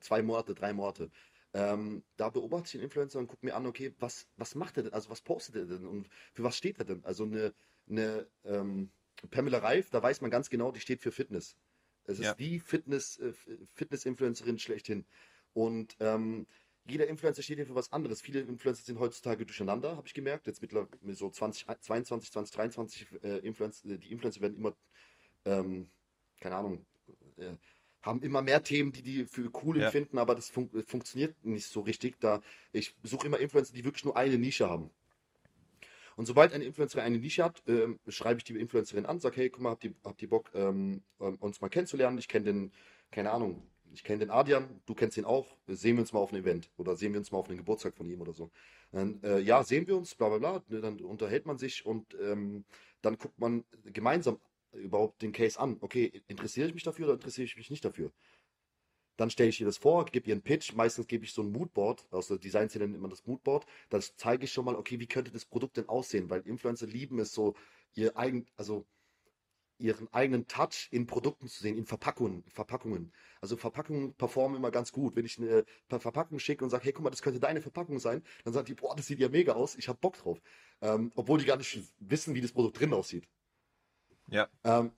[0.00, 1.10] zwei Monate, drei Monate.
[1.54, 4.82] Ähm, da beobachte ich den Influencer und gucke mir an, okay, was, was macht er
[4.82, 4.92] denn?
[4.92, 7.04] Also was postet er denn und für was steht er denn?
[7.04, 7.54] Also eine,
[7.88, 8.90] eine ähm,
[9.30, 11.56] Pamela Reif, da weiß man ganz genau, die steht für Fitness.
[12.06, 12.34] Es ist ja.
[12.34, 13.32] die Fitness, äh,
[13.74, 15.06] Fitness-Influencerin schlechthin.
[15.52, 16.46] Und ähm,
[16.86, 18.20] jeder Influencer steht hier für was anderes.
[18.20, 20.46] Viele Influencer sind heutzutage durcheinander, habe ich gemerkt.
[20.46, 24.76] Jetzt mittlerweile so 2022, 2023 äh, Influencer, die Influencer werden immer,
[25.44, 25.88] ähm,
[26.40, 26.84] keine Ahnung,
[27.36, 27.54] äh,
[28.04, 29.86] haben immer mehr Themen, die die für cool ja.
[29.86, 32.20] empfinden, aber das fun funktioniert nicht so richtig.
[32.20, 32.40] Da
[32.72, 34.90] ich suche immer Influencer, die wirklich nur eine Nische haben.
[36.16, 39.50] Und sobald eine Influencerin eine Nische hat, ähm, schreibe ich die Influencerin an, sage, hey,
[39.50, 42.18] guck mal, habt ihr, habt ihr Bock, ähm, ähm uns mal kennenzulernen?
[42.18, 42.72] Ich kenne den,
[43.10, 46.32] keine Ahnung, ich kenne den Adrian, du kennst ihn auch, sehen wir uns mal auf
[46.32, 48.50] einem Event oder sehen wir uns mal auf einem Geburtstag von ihm oder so.
[48.92, 52.16] Dann, äh, ja, sehen wir uns, bla bla bla, ne, dann unterhält man sich und
[52.20, 52.64] ähm,
[53.02, 54.38] dann guckt man gemeinsam
[54.84, 55.76] überhaupt den Case an.
[55.80, 58.12] Okay, interessiere ich mich dafür oder interessiere ich mich nicht dafür?
[59.16, 60.74] Dann stelle ich ihr das vor, gebe ihr einen Pitch.
[60.74, 63.64] Meistens gebe ich so ein Moodboard, aus der Design-Szene nennt man das Moodboard.
[63.88, 66.30] Da zeige ich schon mal, okay, wie könnte das Produkt denn aussehen?
[66.30, 67.54] Weil Influencer lieben es so,
[67.94, 68.86] ihr eigen, also
[69.78, 72.44] ihren eigenen Touch in Produkten zu sehen, in Verpackungen.
[72.48, 73.12] Verpackungen.
[73.40, 75.16] Also Verpackungen performen immer ganz gut.
[75.16, 78.22] Wenn ich eine Verpackung schicke und sage, hey, guck mal, das könnte deine Verpackung sein,
[78.44, 80.40] dann sagt die, boah, das sieht ja mega aus, ich habe Bock drauf.
[80.80, 83.28] Ähm, obwohl die gar nicht wissen, wie das Produkt drin aussieht.
[84.28, 84.48] Ja.
[84.64, 84.92] Ähm,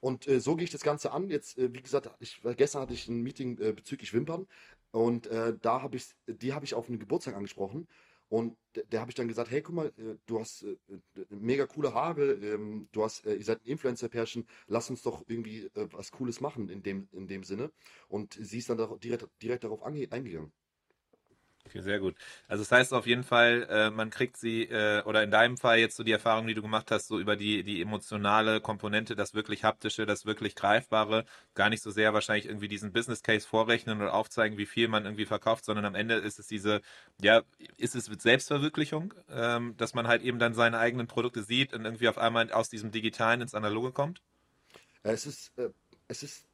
[0.00, 1.30] und äh, so gehe ich das Ganze an.
[1.30, 4.46] Jetzt, äh, wie gesagt, ich, gestern hatte ich ein Meeting äh, bezüglich Wimpern
[4.92, 7.88] und äh, da habe ich, die habe ich auf einen Geburtstag angesprochen
[8.28, 8.56] und
[8.92, 10.76] der, habe ich dann gesagt, hey, guck mal, äh, du hast äh,
[11.30, 16.12] mega coole Haare, ähm, du hast, ihr seid ein Influencer-Pärchen, lass uns doch irgendwie was
[16.12, 17.72] Cooles machen in dem, in dem Sinne.
[18.08, 20.52] Und sie ist dann da direkt, direkt darauf eingegangen.
[21.68, 22.16] Okay, sehr gut.
[22.46, 25.78] Also das heißt auf jeden Fall, äh, man kriegt sie, äh, oder in deinem Fall
[25.78, 29.34] jetzt so die Erfahrung, die du gemacht hast, so über die, die emotionale Komponente, das
[29.34, 34.00] wirklich haptische, das wirklich greifbare, gar nicht so sehr wahrscheinlich irgendwie diesen Business Case vorrechnen
[34.00, 36.80] oder aufzeigen, wie viel man irgendwie verkauft, sondern am Ende ist es diese,
[37.20, 37.42] ja,
[37.76, 41.84] ist es mit Selbstverwirklichung, ähm, dass man halt eben dann seine eigenen Produkte sieht und
[41.84, 44.22] irgendwie auf einmal aus diesem Digitalen ins Analoge kommt?
[45.02, 45.68] Es ist, äh,
[46.08, 46.46] es ist,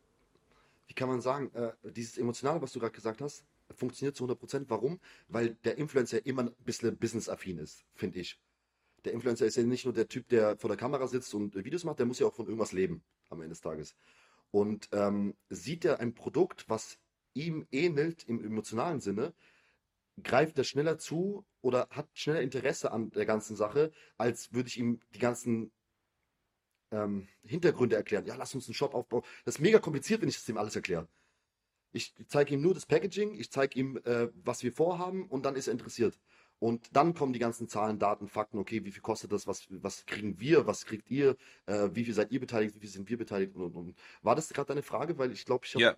[0.88, 4.66] wie kann man sagen, äh, dieses Emotionale, was du gerade gesagt hast, funktioniert zu 100%.
[4.68, 5.00] Warum?
[5.28, 8.40] Weil der Influencer immer ein bisschen businessaffin ist, finde ich.
[9.04, 11.84] Der Influencer ist ja nicht nur der Typ, der vor der Kamera sitzt und Videos
[11.84, 13.94] macht, der muss ja auch von irgendwas leben am Ende des Tages.
[14.50, 16.98] Und ähm, sieht er ein Produkt, was
[17.34, 19.34] ihm ähnelt im emotionalen Sinne,
[20.22, 24.78] greift er schneller zu oder hat schneller Interesse an der ganzen Sache, als würde ich
[24.78, 25.72] ihm die ganzen
[26.92, 28.26] ähm, Hintergründe erklären.
[28.26, 29.22] Ja, lass uns einen Shop aufbauen.
[29.44, 31.08] Das ist mega kompliziert, wenn ich das ihm alles erkläre.
[31.94, 35.54] Ich zeige ihm nur das Packaging, ich zeige ihm, äh, was wir vorhaben und dann
[35.54, 36.18] ist er interessiert.
[36.58, 40.06] Und dann kommen die ganzen Zahlen, Daten, Fakten, okay, wie viel kostet das, was, was
[40.06, 43.18] kriegen wir, was kriegt ihr, äh, wie viel seid ihr beteiligt, wie viel sind wir
[43.18, 43.98] beteiligt und, und, und.
[44.22, 45.18] War das gerade deine Frage?
[45.18, 45.96] Weil ich glaube, ich habe ja.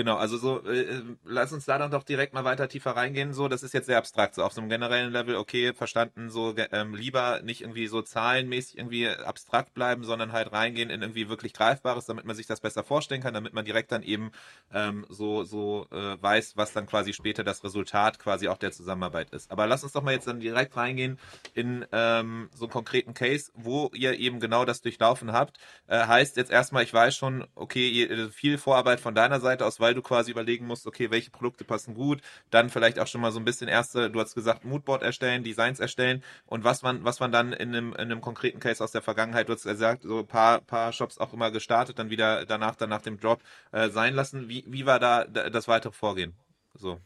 [0.00, 3.34] Genau, also so, äh, äh, lass uns da dann doch direkt mal weiter tiefer reingehen.
[3.34, 6.54] So, das ist jetzt sehr abstrakt, so auf so einem generellen Level, okay, verstanden, so
[6.56, 11.52] ähm, lieber nicht irgendwie so zahlenmäßig irgendwie abstrakt bleiben, sondern halt reingehen in irgendwie wirklich
[11.52, 14.30] Greifbares, damit man sich das besser vorstellen kann, damit man direkt dann eben
[14.72, 19.28] ähm, so, so äh, weiß, was dann quasi später das Resultat quasi auch der Zusammenarbeit
[19.32, 19.50] ist.
[19.50, 21.18] Aber lass uns doch mal jetzt dann direkt reingehen
[21.52, 25.58] in ähm, so einen konkreten Case, wo ihr eben genau das durchlaufen habt.
[25.88, 29.89] Äh, heißt jetzt erstmal, ich weiß schon, okay, viel Vorarbeit von deiner Seite aus weil
[29.94, 33.38] du quasi überlegen musst, okay, welche Produkte passen gut, dann vielleicht auch schon mal so
[33.38, 37.32] ein bisschen erste, du hast gesagt, Moodboard erstellen, Designs erstellen und was man, was man
[37.32, 40.26] dann in einem, in einem konkreten Case aus der Vergangenheit, du hast gesagt, so ein
[40.26, 43.40] paar, paar Shops auch immer gestartet, dann wieder danach, dann nach dem Drop
[43.72, 44.48] äh, sein lassen.
[44.48, 46.34] Wie, wie war da das weitere Vorgehen?
[46.74, 47.00] So.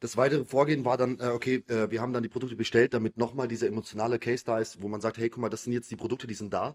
[0.00, 3.18] Das weitere Vorgehen war dann, äh, okay, äh, wir haben dann die Produkte bestellt, damit
[3.18, 5.90] nochmal dieser emotionale Case da ist, wo man sagt, hey, guck mal, das sind jetzt
[5.90, 6.74] die Produkte, die sind da.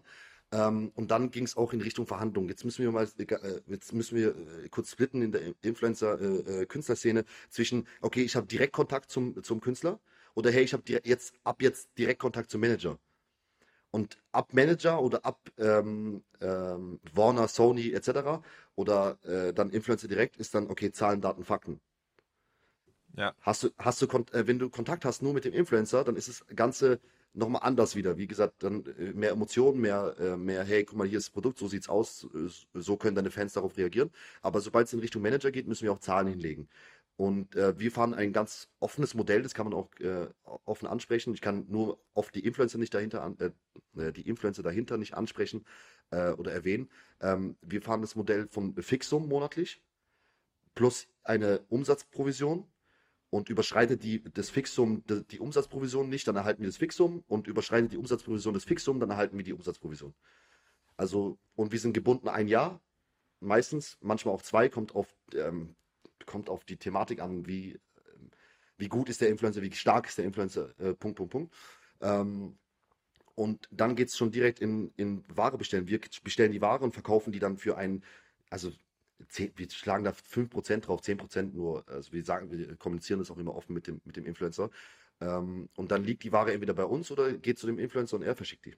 [0.52, 2.48] Ähm, und dann ging es auch in Richtung Verhandlungen.
[2.48, 7.22] Jetzt müssen wir mal, äh, jetzt müssen wir äh, kurz splitten in der Influencer-Künstlerszene äh,
[7.22, 9.98] äh zwischen, okay, ich habe Direktkontakt zum, zum Künstler
[10.34, 12.98] oder hey, ich habe jetzt ab jetzt Direktkontakt zum Manager.
[13.90, 18.42] Und ab Manager oder ab ähm, ähm, Warner, Sony etc.
[18.74, 21.80] oder äh, dann Influencer direkt ist dann, okay, Zahlen, Daten, Fakten.
[23.16, 23.34] Ja.
[23.40, 26.28] Hast du, hast du, äh, wenn du Kontakt hast nur mit dem Influencer, dann ist
[26.28, 27.00] das Ganze
[27.36, 28.16] nochmal anders wieder.
[28.16, 31.32] Wie gesagt, dann äh, mehr Emotionen, mehr, äh, mehr, hey, guck mal, hier ist das
[31.32, 32.26] Produkt, so sieht's aus,
[32.74, 34.10] so können deine Fans darauf reagieren.
[34.42, 36.68] Aber sobald es in Richtung Manager geht, müssen wir auch Zahlen hinlegen.
[37.16, 40.28] Und äh, wir fahren ein ganz offenes Modell, das kann man auch äh,
[40.64, 41.32] offen ansprechen.
[41.32, 45.64] Ich kann nur oft die Influencer nicht dahinter an, äh, die Influencer dahinter nicht ansprechen
[46.12, 46.88] oder erwähnen.
[47.20, 49.82] Ähm, wir fahren das Modell von Fixum monatlich
[50.76, 52.64] plus eine Umsatzprovision
[53.36, 57.46] und überschreitet die, das Fixum die, die, Umsatzprovision nicht, dann erhalten wir das Fixum und
[57.46, 60.14] überschreitet die Umsatzprovision das Fixum, dann erhalten wir die Umsatzprovision.
[60.96, 62.80] Also, und wir sind gebunden ein Jahr,
[63.40, 65.76] meistens, manchmal auch zwei, kommt auf, ähm,
[66.24, 67.72] kommt auf die Thematik an, wie,
[68.14, 68.30] ähm,
[68.78, 71.54] wie gut ist der Influencer, wie stark ist der Influencer, äh, Punkt, Punkt, Punkt.
[72.00, 72.56] Ähm,
[73.34, 75.88] und dann geht es schon direkt in, in Ware bestellen.
[75.88, 78.02] Wir bestellen die Ware und verkaufen die dann für einen,
[78.48, 78.72] also
[79.28, 81.84] 10, wir schlagen da 5% drauf, 10% nur.
[81.88, 84.70] Also wir sagen, wir kommunizieren das auch immer offen mit dem, mit dem Influencer.
[85.20, 88.22] Ähm, und dann liegt die Ware entweder bei uns oder geht zu dem Influencer und
[88.22, 88.76] er verschickt die.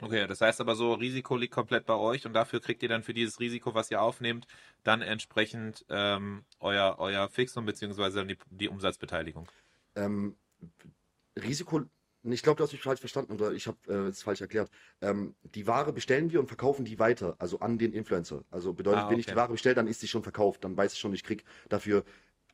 [0.00, 3.02] Okay, das heißt aber so, Risiko liegt komplett bei euch und dafür kriegt ihr dann
[3.02, 4.46] für dieses Risiko, was ihr aufnehmt,
[4.82, 8.10] dann entsprechend ähm, euer, euer Fixum bzw.
[8.10, 9.48] dann die, die Umsatzbeteiligung.
[9.94, 10.36] Ähm,
[11.36, 11.82] Risiko
[12.32, 14.70] ich glaube, du hast mich falsch verstanden oder ich habe äh, es falsch erklärt.
[15.00, 18.44] Ähm, die Ware bestellen wir und verkaufen die weiter, also an den Influencer.
[18.50, 19.12] Also bedeutet, ah, okay.
[19.12, 20.64] wenn ich die Ware bestelle, dann ist sie schon verkauft.
[20.64, 22.04] Dann weiß ich schon, ich kriege dafür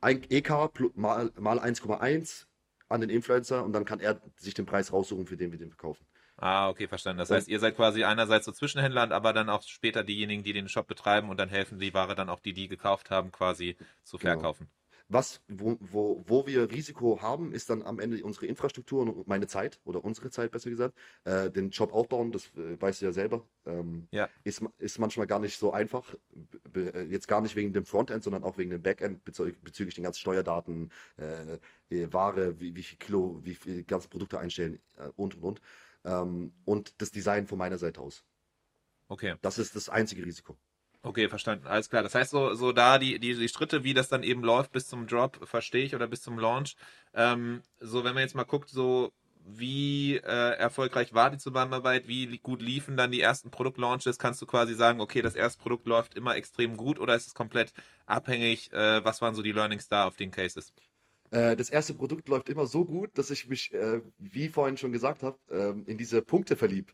[0.01, 0.49] ein EK
[0.95, 2.45] mal, mal 1,1
[2.89, 5.69] an den Influencer und dann kann er sich den Preis raussuchen, für den wir den
[5.69, 6.05] verkaufen.
[6.37, 7.19] Ah, okay, verstanden.
[7.19, 10.67] Das heißt, ihr seid quasi einerseits so Zwischenhändler, aber dann auch später diejenigen, die den
[10.67, 14.17] Shop betreiben und dann helfen die Ware dann auch die, die gekauft haben, quasi zu
[14.17, 14.33] genau.
[14.33, 14.67] verkaufen.
[15.13, 19.45] Was, wo, wo, wo wir Risiko haben, ist dann am Ende unsere Infrastruktur und meine
[19.45, 20.97] Zeit oder unsere Zeit besser gesagt.
[21.25, 24.29] Äh, den Job aufbauen, das äh, weißt du ja selber, ähm, ja.
[24.45, 26.15] Ist, ist manchmal gar nicht so einfach.
[26.73, 30.05] Äh, jetzt gar nicht wegen dem Frontend, sondern auch wegen dem Backend bezü bezüglich den
[30.05, 31.57] ganzen Steuerdaten, äh,
[32.13, 35.61] Ware, wie, wie viel Kilo, wie viel ganze Produkte einstellen äh, und und und.
[36.05, 38.23] Ähm, und das Design von meiner Seite aus.
[39.09, 39.35] Okay.
[39.41, 40.57] Das ist das einzige Risiko.
[41.03, 41.65] Okay, verstanden.
[41.65, 42.03] Alles klar.
[42.03, 44.87] Das heißt, so, so da die, die, die Schritte, wie das dann eben läuft bis
[44.87, 46.75] zum Drop, verstehe ich, oder bis zum Launch.
[47.13, 49.11] Ähm, so, wenn man jetzt mal guckt, so
[49.43, 54.45] wie äh, erfolgreich war die Zusammenarbeit, wie gut liefen dann die ersten Produktlaunches, kannst du
[54.45, 57.73] quasi sagen, okay, das erste Produkt läuft immer extrem gut oder ist es komplett
[58.05, 58.71] abhängig?
[58.71, 60.71] Äh, was waren so die Learnings da auf den Cases?
[61.31, 64.91] Äh, das erste Produkt läuft immer so gut, dass ich mich, äh, wie vorhin schon
[64.91, 66.93] gesagt habe, ähm, in diese Punkte verlieb.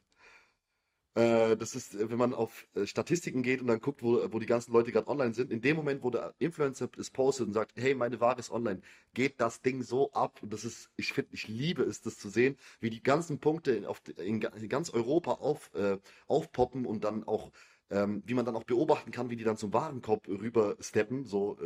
[1.17, 4.45] Äh, das ist, wenn man auf äh, Statistiken geht und dann guckt, wo, wo die
[4.45, 5.51] ganzen Leute gerade online sind.
[5.51, 8.81] In dem Moment, wo der Influencer es postet und sagt, hey, meine Ware ist online,
[9.15, 10.37] geht das Ding so ab.
[10.43, 13.71] Und das ist, ich finde, ich liebe es, das zu sehen, wie die ganzen Punkte
[13.71, 17.51] in, auf, in, ganz Europa auf, äh, aufpoppen und dann auch
[17.89, 21.57] ähm, wie man dann auch beobachten kann, wie die dann zum Warenkorb rüber steppen, so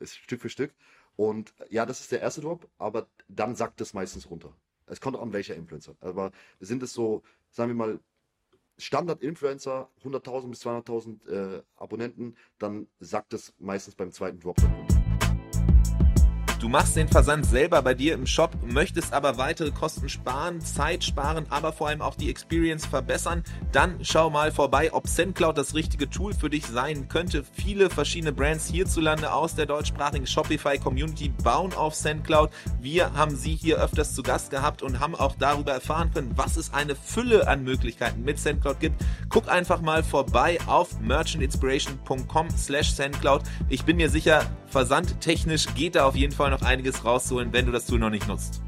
[0.00, 0.72] äh, Stück für Stück.
[1.16, 4.56] Und ja, das ist der erste Drop, aber dann sackt es meistens runter.
[4.86, 5.96] Es kommt auch an welcher Influencer.
[6.00, 6.30] Aber
[6.60, 8.00] sind es so, sagen wir mal,
[8.78, 14.56] Standard-Influencer, 100.000 bis 200.000 äh, Abonnenten, dann sagt es meistens beim zweiten Drop.
[16.66, 21.04] Du machst den Versand selber bei dir im Shop, möchtest aber weitere Kosten sparen, Zeit
[21.04, 25.76] sparen, aber vor allem auch die Experience verbessern, dann schau mal vorbei, ob SendCloud das
[25.76, 27.44] richtige Tool für dich sein könnte.
[27.52, 32.50] Viele verschiedene Brands hierzulande aus der deutschsprachigen Shopify Community bauen auf SendCloud.
[32.80, 36.56] Wir haben sie hier öfters zu Gast gehabt und haben auch darüber erfahren können, was
[36.56, 39.04] es eine Fülle an Möglichkeiten mit SendCloud gibt.
[39.28, 43.42] Guck einfach mal vorbei auf merchantinspiration.com slash SendCloud.
[43.68, 47.66] Ich bin mir sicher, versandtechnisch geht da auf jeden Fall Fall noch einiges rausholen, wenn
[47.66, 48.62] du das Tool noch nicht nutzt.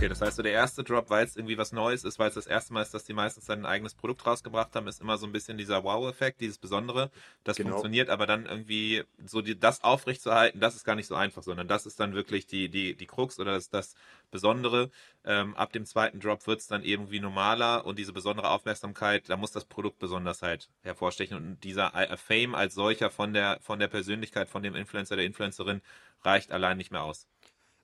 [0.00, 2.34] Okay, das heißt, so der erste Drop, weil es irgendwie was Neues ist, weil es
[2.34, 5.18] das erste Mal ist, dass die meistens dann ein eigenes Produkt rausgebracht haben, ist immer
[5.18, 7.10] so ein bisschen dieser Wow-Effekt, dieses Besondere.
[7.44, 7.72] Das genau.
[7.72, 11.68] funktioniert, aber dann irgendwie so die, das aufrechtzuerhalten, das ist gar nicht so einfach, sondern
[11.68, 13.94] das ist dann wirklich die, die, die Krux oder das, das
[14.30, 14.90] Besondere.
[15.22, 19.36] Ähm, ab dem zweiten Drop wird es dann irgendwie normaler und diese besondere Aufmerksamkeit, da
[19.36, 23.88] muss das Produkt besonders halt hervorstechen und dieser Fame als solcher von der, von der
[23.88, 25.82] Persönlichkeit, von dem Influencer, der Influencerin
[26.22, 27.28] reicht allein nicht mehr aus.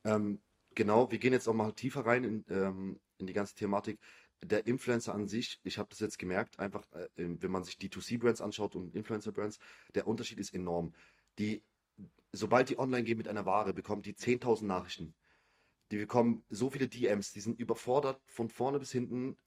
[0.06, 0.40] Ähm,
[0.76, 3.98] Genau, wir gehen jetzt auch mal tiefer rein in, ähm, in die ganze Thematik.
[4.44, 8.42] Der Influencer an sich, ich habe das jetzt gemerkt, einfach, äh, wenn man sich D2C-Brands
[8.42, 9.58] anschaut und Influencer-Brands,
[9.94, 10.94] der Unterschied ist enorm.
[11.38, 11.62] Die,
[12.32, 15.14] sobald die online gehen mit einer Ware, bekommen die 10.000 Nachrichten.
[15.90, 19.38] Die bekommen so viele DMs, die sind überfordert von vorne bis hinten.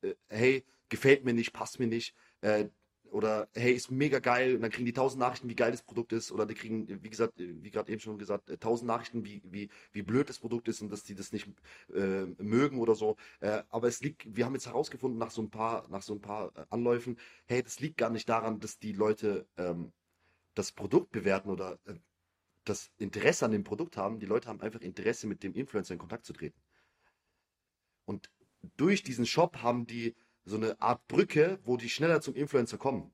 [0.00, 2.14] Äh, hey, gefällt mir nicht, passt mir nicht.
[2.40, 2.70] Äh,
[3.10, 6.12] oder hey, ist mega geil und dann kriegen die tausend Nachrichten, wie geil das Produkt
[6.12, 9.42] ist oder die kriegen, wie gesagt, wie gerade eben schon gesagt, äh, tausend Nachrichten, wie,
[9.44, 11.48] wie, wie blöd das Produkt ist und dass die das nicht
[11.94, 13.16] äh, mögen oder so.
[13.40, 16.20] Äh, aber es liegt, wir haben jetzt herausgefunden nach so ein paar, nach so ein
[16.20, 19.92] paar äh, Anläufen, hey, das liegt gar nicht daran, dass die Leute ähm,
[20.54, 21.94] das Produkt bewerten oder äh,
[22.64, 24.18] das Interesse an dem Produkt haben.
[24.18, 26.60] Die Leute haben einfach Interesse, mit dem Influencer in Kontakt zu treten.
[28.04, 28.30] Und
[28.76, 30.14] durch diesen Shop haben die
[30.48, 33.12] so eine Art Brücke, wo die schneller zum Influencer kommen.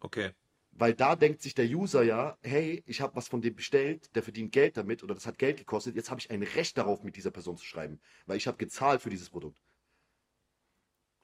[0.00, 0.32] Okay.
[0.72, 4.22] Weil da denkt sich der User ja, hey, ich habe was von dem bestellt, der
[4.22, 7.16] verdient Geld damit oder das hat Geld gekostet, jetzt habe ich ein Recht darauf, mit
[7.16, 9.60] dieser Person zu schreiben, weil ich habe gezahlt für dieses Produkt.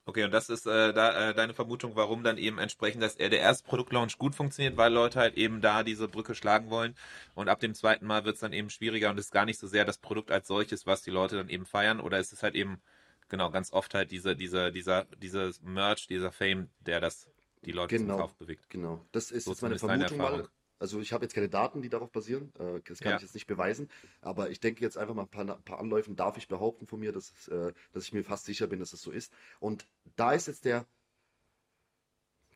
[0.08, 3.28] Okay, und das ist äh, da, äh, deine Vermutung, warum dann eben entsprechend, dass er
[3.28, 6.94] der erste Produktlaunch gut funktioniert, weil Leute halt eben da diese Brücke schlagen wollen
[7.34, 9.58] und ab dem zweiten Mal wird es dann eben schwieriger und es ist gar nicht
[9.58, 12.44] so sehr das Produkt als solches, was die Leute dann eben feiern oder ist es
[12.44, 12.80] halt eben,
[13.28, 17.26] genau, ganz oft halt diese, diese, dieser, dieses Merch, dieser Fame, der das
[17.64, 18.14] die Leute Genau.
[18.14, 18.70] zum Kauf bewegt.
[18.70, 19.04] Genau.
[19.12, 20.48] Das ist So jetzt meine Vermutung mal.
[20.78, 22.52] Also ich habe jetzt keine Daten, die darauf basieren.
[22.58, 23.16] Äh, das kann Ja.
[23.16, 23.88] ich jetzt nicht beweisen.
[24.20, 27.00] Aber ich denke jetzt einfach mal ein paar, ein paar Anläufen darf ich behaupten von
[27.00, 29.32] mir, dass, es, äh, dass ich mir fast sicher bin, dass es so ist.
[29.58, 29.86] Und
[30.16, 30.86] da ist jetzt der,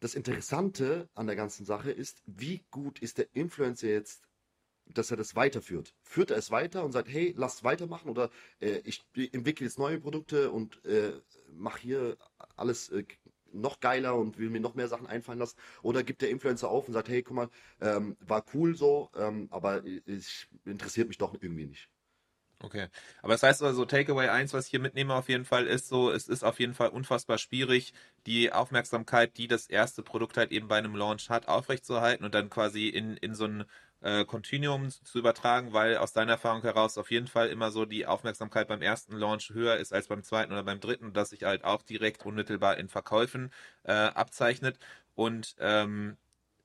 [0.00, 4.22] das Interessante an der ganzen Sache ist, wie gut ist der Influencer jetzt,
[4.94, 5.94] dass er das weiterführt?
[6.02, 10.00] Führt er es weiter und sagt, hey, lass weitermachen oder äh, ich entwickle jetzt neue
[10.00, 11.12] Produkte und äh,
[11.52, 12.16] mache hier
[12.56, 13.04] alles äh,
[13.52, 15.56] noch geiler und will mir noch mehr Sachen einfallen lassen?
[15.82, 17.48] Oder gibt der Influencer auf und sagt, hey, guck mal,
[17.80, 21.88] ähm, war cool so, ähm, aber ich interessiert mich doch irgendwie nicht.
[22.62, 22.88] Okay.
[23.22, 26.10] Aber das heißt also, Takeaway 1, was ich hier mitnehme auf jeden Fall, ist so,
[26.10, 27.94] es ist auf jeden Fall unfassbar schwierig,
[28.26, 32.50] die Aufmerksamkeit, die das erste Produkt halt eben bei einem Launch hat, aufrechtzuerhalten und dann
[32.50, 33.64] quasi in, in so ein
[34.02, 38.06] äh, Continuum zu übertragen, weil aus deiner Erfahrung heraus auf jeden Fall immer so die
[38.06, 41.64] Aufmerksamkeit beim ersten Launch höher ist als beim zweiten oder beim dritten, dass sich halt
[41.64, 43.52] auch direkt unmittelbar in Verkäufen
[43.84, 44.78] äh, abzeichnet.
[45.14, 46.16] Und ähm,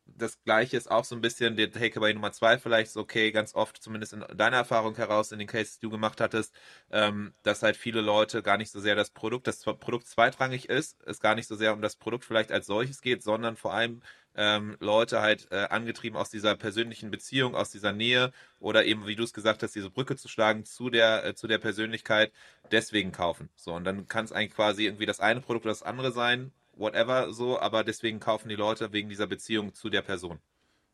[0.07, 3.55] das gleiche ist auch so ein bisschen der Takeaway Nummer zwei vielleicht so, okay, ganz
[3.55, 6.53] oft, zumindest in deiner Erfahrung heraus, in den Cases, die du gemacht hattest,
[6.91, 11.01] ähm, dass halt viele Leute gar nicht so sehr das Produkt, das Produkt zweitrangig ist,
[11.05, 14.01] es gar nicht so sehr um das Produkt vielleicht als solches geht, sondern vor allem
[14.35, 19.15] ähm, Leute halt äh, angetrieben aus dieser persönlichen Beziehung, aus dieser Nähe oder eben, wie
[19.15, 22.31] du es gesagt hast, diese Brücke zu schlagen zu der, äh, zu der Persönlichkeit,
[22.71, 23.49] deswegen kaufen.
[23.55, 26.51] So, und dann kann es eigentlich quasi irgendwie das eine Produkt oder das andere sein,
[26.73, 30.39] whatever so, aber deswegen kaufen die Leute wegen dieser Beziehung zu der Person.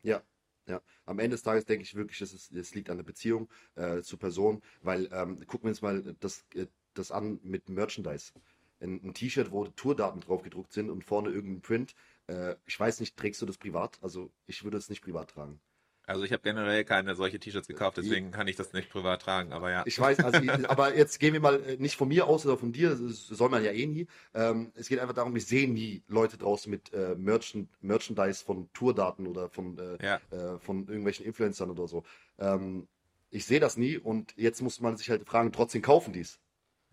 [0.02, 0.22] Ja,
[0.66, 0.80] ja.
[1.06, 4.02] Am Ende des Tages denke ich wirklich, es, ist, es liegt an der Beziehung äh,
[4.02, 8.32] zur Person, weil ähm, gucken wir uns mal das, äh, das an mit Merchandise.
[8.80, 11.94] Ein, ein T-Shirt, wo Tourdaten drauf gedruckt sind und vorne irgendein Print.
[12.32, 13.98] Äh, ich weiß nicht, trägst du das privat?
[14.02, 15.60] Also ich würde es nicht privat tragen.
[16.04, 19.52] Also ich habe generell keine solche T-Shirts gekauft, deswegen kann ich das nicht privat tragen,
[19.52, 19.84] aber ja.
[19.86, 22.72] Ich weiß, also, aber jetzt gehen wir mal äh, nicht von mir aus oder von
[22.72, 24.08] dir, das soll man ja eh nie.
[24.34, 28.68] Ähm, es geht einfach darum, ich sehe nie Leute draußen mit äh, Merchant, Merchandise von
[28.72, 30.20] Tourdaten oder von, äh, Ja.
[30.32, 32.02] äh, von irgendwelchen Influencern oder so.
[32.38, 32.88] Ähm,
[33.30, 36.40] ich sehe das nie und jetzt muss man sich halt fragen, trotzdem kaufen die es.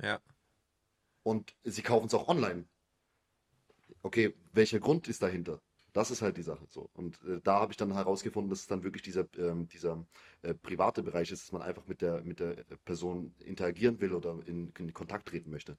[0.01, 0.19] Ja.
[1.23, 2.65] Und sie kaufen es auch online.
[4.01, 5.61] Okay, welcher Grund ist dahinter?
[5.93, 6.89] Das ist halt die Sache so.
[6.93, 10.05] Und äh, da habe ich dann herausgefunden, dass es dann wirklich dieser, ähm, dieser
[10.43, 14.37] äh, private Bereich ist, dass man einfach mit der, mit der Person interagieren will oder
[14.45, 15.77] in, in Kontakt treten möchte.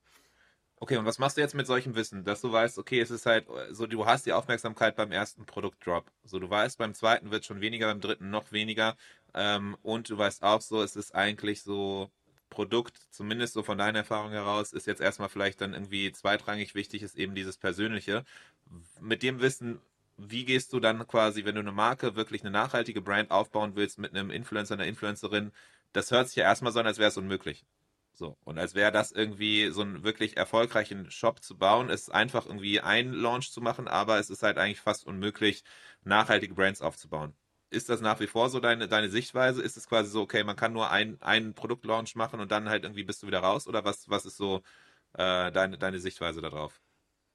[0.82, 3.26] Okay, und was machst du jetzt mit solchem Wissen, dass du weißt, okay, es ist
[3.26, 6.10] halt so, du hast die Aufmerksamkeit beim ersten Produktdrop.
[6.24, 8.96] So, du weißt, beim zweiten wird schon weniger, beim dritten noch weniger.
[9.34, 12.10] Ähm, und du weißt auch so, es ist eigentlich so,
[12.50, 17.02] Produkt, zumindest so von deiner Erfahrung heraus, ist jetzt erstmal vielleicht dann irgendwie zweitrangig wichtig,
[17.02, 18.24] ist eben dieses Persönliche.
[19.00, 19.80] Mit dem Wissen,
[20.16, 23.98] wie gehst du dann quasi, wenn du eine Marke, wirklich eine nachhaltige Brand aufbauen willst
[23.98, 25.52] mit einem Influencer, einer Influencerin,
[25.92, 27.64] das hört sich ja erstmal so an, als wäre es unmöglich.
[28.12, 32.46] So, und als wäre das irgendwie so einen wirklich erfolgreichen Shop zu bauen, ist einfach
[32.46, 35.64] irgendwie ein Launch zu machen, aber es ist halt eigentlich fast unmöglich,
[36.04, 37.34] nachhaltige Brands aufzubauen.
[37.70, 39.62] Ist das nach wie vor so deine, deine Sichtweise?
[39.62, 42.84] Ist es quasi so, okay, man kann nur ein, einen Produktlaunch machen und dann halt
[42.84, 43.66] irgendwie bist du wieder raus?
[43.68, 44.58] Oder was, was ist so
[45.14, 46.80] äh, deine, deine Sichtweise darauf?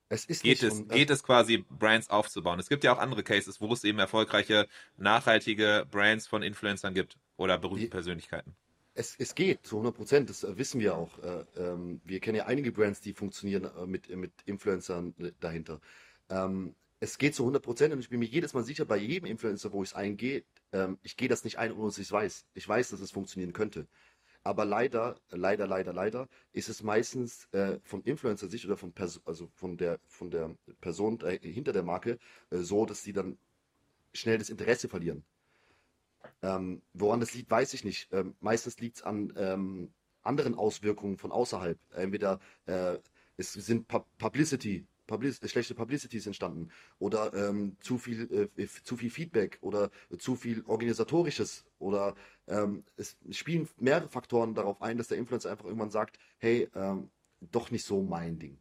[0.10, 2.60] Es ist Geht es, un- geht es quasi, Brands aufzubauen?
[2.60, 4.67] Es gibt ja auch andere Cases, wo es eben erfolgreiche,
[4.98, 8.56] nachhaltige Brands von Influencern gibt oder berühmten Die- Persönlichkeiten.
[8.93, 11.19] Es, es geht zu 100 Prozent, das äh, wissen wir auch.
[11.19, 15.82] Äh, ähm, wir kennen ja einige Brands, die funktionieren äh, mit, mit Influencern dahinter.
[16.30, 19.28] Ähm, es geht zu 100 Prozent und ich bin mir jedes Mal sicher, bei jedem
[19.28, 22.12] Influencer, wo ich es eingehe, ähm, ich gehe das nicht ein, ohne dass ich es
[22.12, 22.46] weiß.
[22.56, 23.88] Ich weiß, dass es funktionieren könnte.
[24.44, 28.94] Aber leider, leider, leider, leider ist es meistens äh, von Influencer-Sicht oder von,
[29.26, 32.18] also von, der, von der Person äh, hinter der Marke
[32.50, 33.38] äh, so, dass sie dann
[34.13, 35.24] schnell das Interesse verlieren.
[36.41, 38.12] Ähm, woran das liegt, weiß ich nicht.
[38.12, 41.78] Ähm, meistens liegt es an ähm, anderen Auswirkungen von außerhalb.
[41.91, 42.98] Entweder äh,
[43.38, 48.97] es sind Pu Publicity Public schlechte Publicity ist entstanden oder ähm, zu viel äh, zu
[48.97, 52.16] viel Feedback oder zu viel organisatorisches oder
[52.47, 57.10] ähm, es spielen mehrere Faktoren darauf ein, dass der Influencer einfach irgendwann sagt, hey, ähm,
[57.39, 58.58] doch nicht so mein Ding.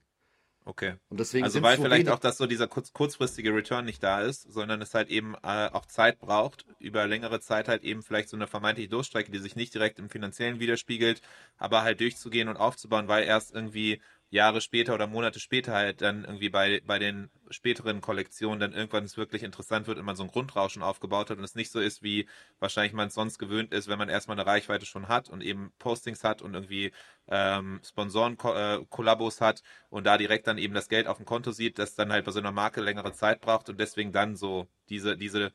[0.67, 0.95] Okay.
[1.11, 4.23] Und deswegen Also weil so vielleicht auch, dass so dieser kurz, kurzfristige Return nicht da
[4.23, 8.31] ist, sondern es halt eben äh, auch Zeit braucht, über längere Zeit halt eben vielleicht
[8.31, 11.21] so eine vermeintliche Durchstrecke, die sich nicht direkt im finanziellen widerspiegelt,
[11.59, 14.01] aber halt durchzugehen und aufzubauen, weil erst irgendwie
[14.35, 19.05] Jahre später oder Monate später halt dann irgendwie bei, bei den späteren Kollektionen dann irgendwann
[19.05, 21.79] es wirklich interessant wird und man so ein Grundrauschen aufgebaut hat und es nicht so
[21.79, 22.29] ist, wie
[22.59, 25.73] wahrscheinlich man es sonst gewöhnt ist, wenn man erstmal eine Reichweite schon hat und eben
[25.79, 26.91] Postings hat und irgendwie
[27.29, 31.95] ähm, Sponsoren-Kollabos hat und da direkt dann eben das Geld auf dem Konto sieht, das
[31.95, 35.53] dann halt bei so einer Marke längere Zeit braucht und deswegen dann so diese, diese,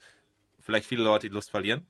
[0.59, 1.85] vielleicht viele Leute die Lust verlieren.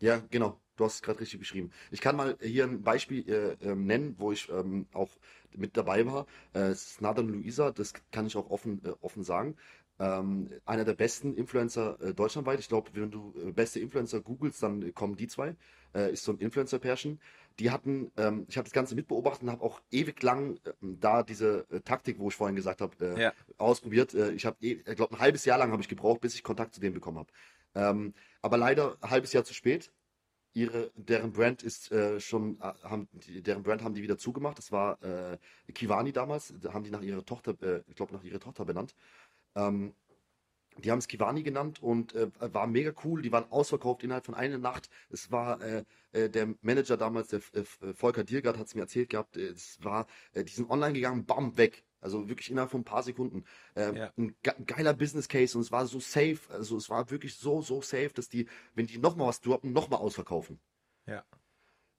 [0.00, 0.60] Ja, genau.
[0.76, 1.70] Du hast es gerade richtig beschrieben.
[1.90, 5.10] Ich kann mal hier ein Beispiel äh, ähm, nennen, wo ich ähm, auch
[5.54, 6.26] mit dabei war.
[6.52, 9.56] Äh, Nathan Luisa, das kann ich auch offen, äh, offen sagen.
[9.98, 12.60] Ähm, einer der besten Influencer äh, deutschlandweit.
[12.60, 15.56] Ich glaube, wenn du äh, beste Influencer googelst, dann kommen die zwei.
[15.94, 17.18] Äh, ist so ein Influencer-Pärchen.
[17.58, 21.22] Die hatten, ähm, ich habe das Ganze mitbeobachtet und habe auch ewig lang ähm, da
[21.22, 23.32] diese äh, Taktik, wo ich vorhin gesagt habe, äh, Ja.
[23.56, 24.12] ausprobiert.
[24.12, 26.74] Äh, ich habe, ich glaube, ein halbes Jahr lang habe ich gebraucht, bis ich Kontakt
[26.74, 27.32] zu denen bekommen habe.
[27.74, 28.12] Ähm,
[28.42, 29.90] aber leider ein halbes Jahr zu spät.
[30.56, 34.56] Ihre, deren Brand ist äh, schon, äh, haben, deren Brand haben die wieder zugemacht.
[34.58, 35.38] Das war äh,
[35.72, 38.94] Kiwani damals, da haben die nach ihrer Tochter, äh, ich glaube nach ihrer Tochter benannt.
[39.56, 39.94] Ähm,
[40.78, 43.22] die haben es Kiwani genannt und äh, war mega cool.
[43.22, 44.90] Die waren ausverkauft innerhalb von einer Nacht.
[45.10, 47.40] Es war äh, äh, der Manager damals, der
[47.94, 49.36] Volker Diergard, hat es mir erzählt gehabt.
[49.36, 51.84] äh, Es war, äh, die sind online gegangen, bam, weg.
[52.06, 53.44] Also wirklich innerhalb von ein paar Sekunden.
[53.74, 54.12] Ähm, Ja.
[54.16, 56.38] Ein ge geiler Business Case und es war so safe.
[56.50, 59.98] Also es war wirklich so, so safe, dass die, wenn die nochmal was droppen, nochmal
[59.98, 60.60] ausverkaufen.
[61.06, 61.24] Ja.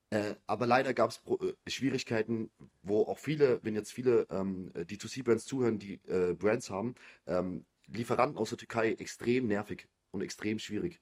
[0.09, 2.49] Äh, aber leider gab es äh, Schwierigkeiten,
[2.83, 6.95] wo auch viele, wenn jetzt viele ähm, D2C-Brands zuhören, die äh, Brands haben,
[7.25, 11.01] ähm, Lieferanten aus der Türkei extrem nervig und extrem schwierig.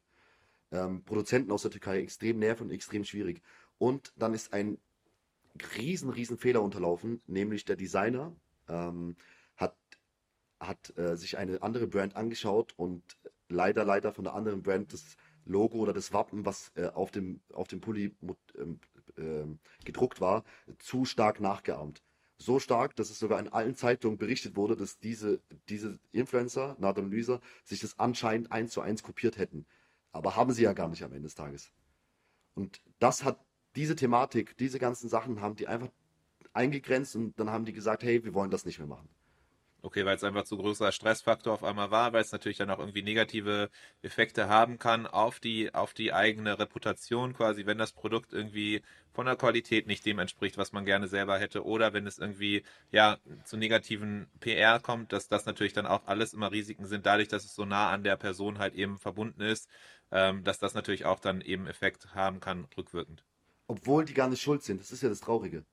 [0.72, 3.44] Ähm, Produzenten aus der Türkei extrem nervig und extrem schwierig.
[3.78, 4.80] Und dann ist ein
[5.78, 8.36] riesen, riesen Fehler unterlaufen, nämlich der Designer
[8.68, 9.16] ähm,
[9.56, 9.76] hat,
[10.60, 13.04] hat äh, sich eine andere Brand angeschaut und
[13.50, 17.42] leider, leider von der anderen Brand das Logo oder das Wappen, was äh, auf dem,
[17.54, 18.16] auf dem Pulli
[19.18, 20.44] ähm, gedruckt war,
[20.80, 22.02] zu stark nachgeahmt.
[22.38, 27.06] So stark, dass es sogar in allen Zeitungen berichtet wurde, dass diese, diese Influencer, Nathan
[27.06, 29.66] und Luisa, sich das anscheinend eins zu eins kopiert hätten.
[30.12, 31.72] Aber haben sie ja gar nicht am Ende des Tages.
[32.54, 33.40] Und das hat
[33.76, 35.90] diese Thematik, diese ganzen Sachen haben die einfach
[36.56, 39.10] eingegrenzt und dann haben die gesagt, hey, wir wollen das nicht mehr machen.
[39.86, 42.80] Okay, weil es einfach zu größerer Stressfaktor auf einmal war, weil es natürlich dann auch
[42.80, 43.70] irgendwie negative
[44.02, 48.82] Effekte haben kann auf die, auf die eigene Reputation quasi, wenn das Produkt irgendwie
[49.12, 52.64] von der Qualität nicht dem entspricht, was man gerne selber hätte, oder wenn es irgendwie
[52.92, 57.28] ja zu negativen PR kommt, dass das natürlich dann auch alles immer Risiken sind, dadurch,
[57.28, 59.70] dass es so nah an der Person halt eben verbunden ist,
[60.10, 63.24] ähm, dass das natürlich auch dann eben Effekt haben kann, rückwirkend.
[63.68, 64.82] Obwohl die gar nicht schuld sind.
[64.82, 65.64] Das ist ja das Traurige.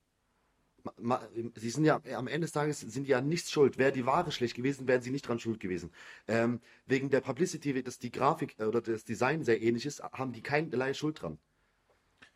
[1.55, 3.79] Sie sind ja am Ende des Tages sind ja nichts schuld.
[3.79, 5.91] Wäre die Ware schlecht gewesen, wären sie nicht dran schuld gewesen.
[6.29, 10.33] Ähm, wegen der Publicity, dass die Grafik äh, oder das Design sehr ähnlich ist, haben
[10.33, 11.39] die keinerlei Schuld dran.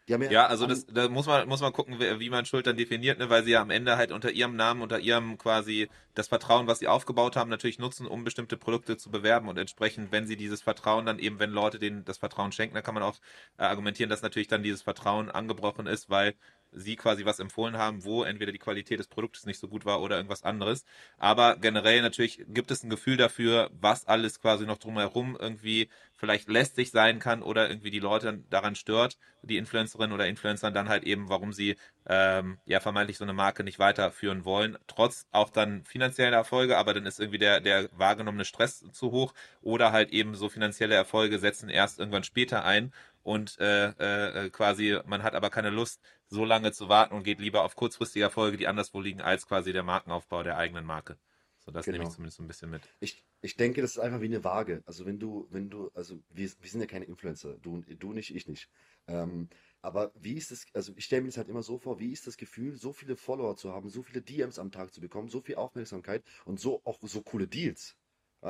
[0.09, 2.77] Haben Ja, also das, da muss man, muss man gucken, wie, wie man Schuld dann
[2.77, 6.29] definiert, ne, weil sie ja am Ende halt unter ihrem Namen, unter ihrem quasi das
[6.29, 10.27] Vertrauen, was sie aufgebaut haben, natürlich nutzen, um bestimmte Produkte zu bewerben und entsprechend, wenn
[10.27, 13.17] sie dieses Vertrauen dann eben, wenn Leute denen das Vertrauen schenken, dann kann man auch
[13.59, 16.35] äh, argumentieren, dass natürlich dann dieses Vertrauen angebrochen ist, weil
[16.73, 20.01] sie quasi was empfohlen haben, wo entweder die Qualität des Produktes nicht so gut war
[20.03, 20.85] oder irgendwas anderes.
[21.19, 26.49] Aber generell natürlich gibt es ein Gefühl dafür, was alles quasi noch drumherum irgendwie vielleicht
[26.49, 31.05] lästig sein kann oder irgendwie die Leute daran stört, die Influencerinnen oder Influencer dann halt
[31.05, 31.77] eben, warum sie
[32.09, 36.95] ähm, ja vermeintlich so eine Marke nicht weiterführen wollen, trotz auch dann finanzieller Erfolge, aber
[36.95, 39.35] dann ist irgendwie der, der wahrgenommene Stress zu hoch.
[39.61, 42.93] Oder halt eben so finanzielle Erfolge setzen erst irgendwann später ein
[43.27, 47.41] und äh, äh, quasi man hat aber keine Lust, so lange zu warten und geht
[47.41, 51.19] lieber auf kurzfristige Erfolge, die anderswo liegen, als quasi der Markenaufbau der eigenen Marke.
[51.59, 52.09] So, das nehme Genau.
[52.09, 52.89] ich zumindest so ein bisschen mit.
[53.01, 54.83] Ich, ich denke, das ist einfach wie eine Waage.
[54.87, 58.33] Also wenn du, wenn du, also wir, wir sind ja keine Influencer, du, du nicht,
[58.33, 58.69] ich nicht.
[59.09, 59.49] Ähm,
[59.83, 62.29] aber wie ist das, also ich stelle mir das halt immer so vor, wie ist
[62.29, 65.41] das Gefühl, so viele Follower zu haben, so viele DMs am Tag zu bekommen, so
[65.41, 67.97] viel Aufmerksamkeit und so auch so coole Deals.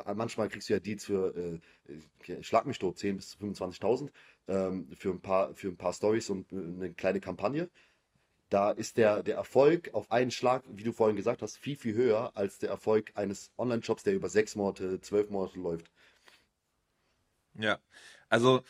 [0.04, 4.10] Äh, Manchmal kriegst du ja Deals für, äh, äh, schlag mich tot, 10.000 bis 25.000
[4.48, 7.70] ähm, für ein paar, für ein paar Stories und äh, eine kleine Kampagne.
[8.48, 11.94] Da ist der, der Erfolg auf einen Schlag, wie du vorhin gesagt hast, viel, viel
[11.94, 15.90] höher als der Erfolg eines Online-Shops, der über sechs Monate, zwölf Monate läuft.
[17.54, 17.80] Ja,
[18.28, 18.62] also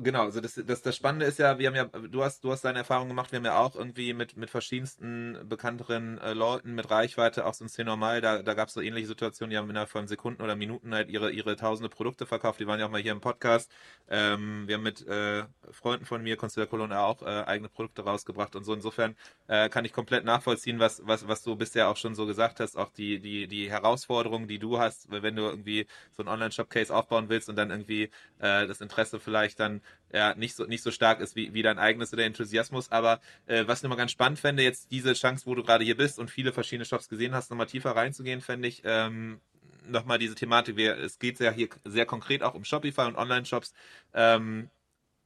[0.00, 2.64] Genau, also das, das, das Spannende ist ja, wir haben ja, du hast, du hast
[2.64, 6.88] deine Erfahrung gemacht, wir haben ja auch irgendwie mit, mit verschiedensten bekannteren äh, Leuten mit
[6.88, 9.88] Reichweite, auch so ein C-Normal, da, da gab es so ähnliche Situationen, die haben innerhalb
[9.90, 13.00] von Sekunden oder Minuten halt ihre, ihre tausende Produkte verkauft, die waren ja auch mal
[13.00, 13.72] hier im Podcast.
[14.08, 18.54] Ähm, wir haben mit äh, Freunden von mir, Constellar Colonna, auch äh, eigene Produkte rausgebracht
[18.54, 18.74] und so.
[18.74, 19.16] Insofern
[19.48, 22.76] äh, kann ich komplett nachvollziehen, was, was, was du bisher auch schon so gesagt hast,
[22.76, 27.28] auch die, die, die Herausforderungen, die du hast, wenn du irgendwie so einen Online-Shop-Case aufbauen
[27.28, 29.80] willst und dann irgendwie äh, das Interesse vielleicht dann
[30.12, 32.90] ja, nicht so, nicht so stark ist wie, wie dein eigenes oder Enthusiasmus.
[32.90, 35.96] Aber äh, was ich nochmal ganz spannend fände, jetzt diese Chance, wo du gerade hier
[35.96, 39.40] bist und viele verschiedene Shops gesehen hast, nochmal tiefer reinzugehen, fände ich ähm,
[39.86, 40.78] nochmal diese Thematik.
[40.78, 43.74] Es geht ja hier sehr konkret auch um Shopify und Online-Shops.
[44.14, 44.70] Ähm,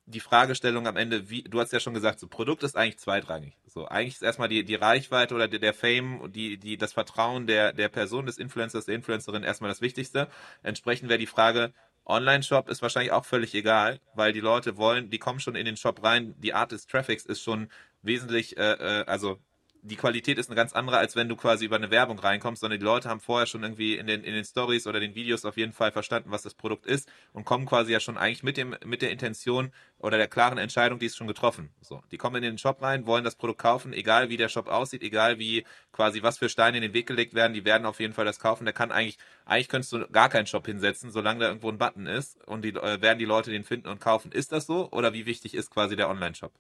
[0.06, 3.56] die Fragestellung am Ende, wie, du hast ja schon gesagt, so Produkt ist eigentlich zweitrangig.
[3.66, 7.46] So, eigentlich ist erstmal die, die Reichweite oder der, der Fame, die, die, das Vertrauen
[7.46, 10.28] der, der Person, des Influencers, der Influencerin erstmal das Wichtigste.
[10.64, 11.72] Entsprechend wäre die Frage,
[12.04, 15.76] Online-Shop ist wahrscheinlich auch völlig egal, weil die Leute wollen, die kommen schon in den
[15.76, 17.68] Shop rein, die Art des Traffics ist schon
[18.02, 19.38] wesentlich, äh, äh, also
[19.84, 22.78] die Qualität ist eine ganz andere, als wenn du quasi über eine Werbung reinkommst, sondern
[22.78, 25.56] die Leute haben vorher schon irgendwie in den, in den Stories oder den Videos auf
[25.56, 28.76] jeden Fall verstanden, was das Produkt ist und kommen quasi ja schon eigentlich mit dem,
[28.84, 31.70] mit der Intention oder der klaren Entscheidung, die ist schon getroffen.
[31.80, 32.00] So.
[32.12, 35.02] Die kommen in den Shop rein, wollen das Produkt kaufen, egal wie der Shop aussieht,
[35.02, 38.12] egal wie quasi was für Steine in den Weg gelegt werden, die werden auf jeden
[38.12, 38.64] Fall das kaufen.
[38.64, 42.06] Der kann eigentlich, eigentlich könntest du gar keinen Shop hinsetzen, solange da irgendwo ein Button
[42.06, 44.30] ist und die, äh, werden die Leute den finden und kaufen.
[44.30, 44.92] Ist das so?
[44.92, 46.52] Oder wie wichtig ist quasi der Online-Shop?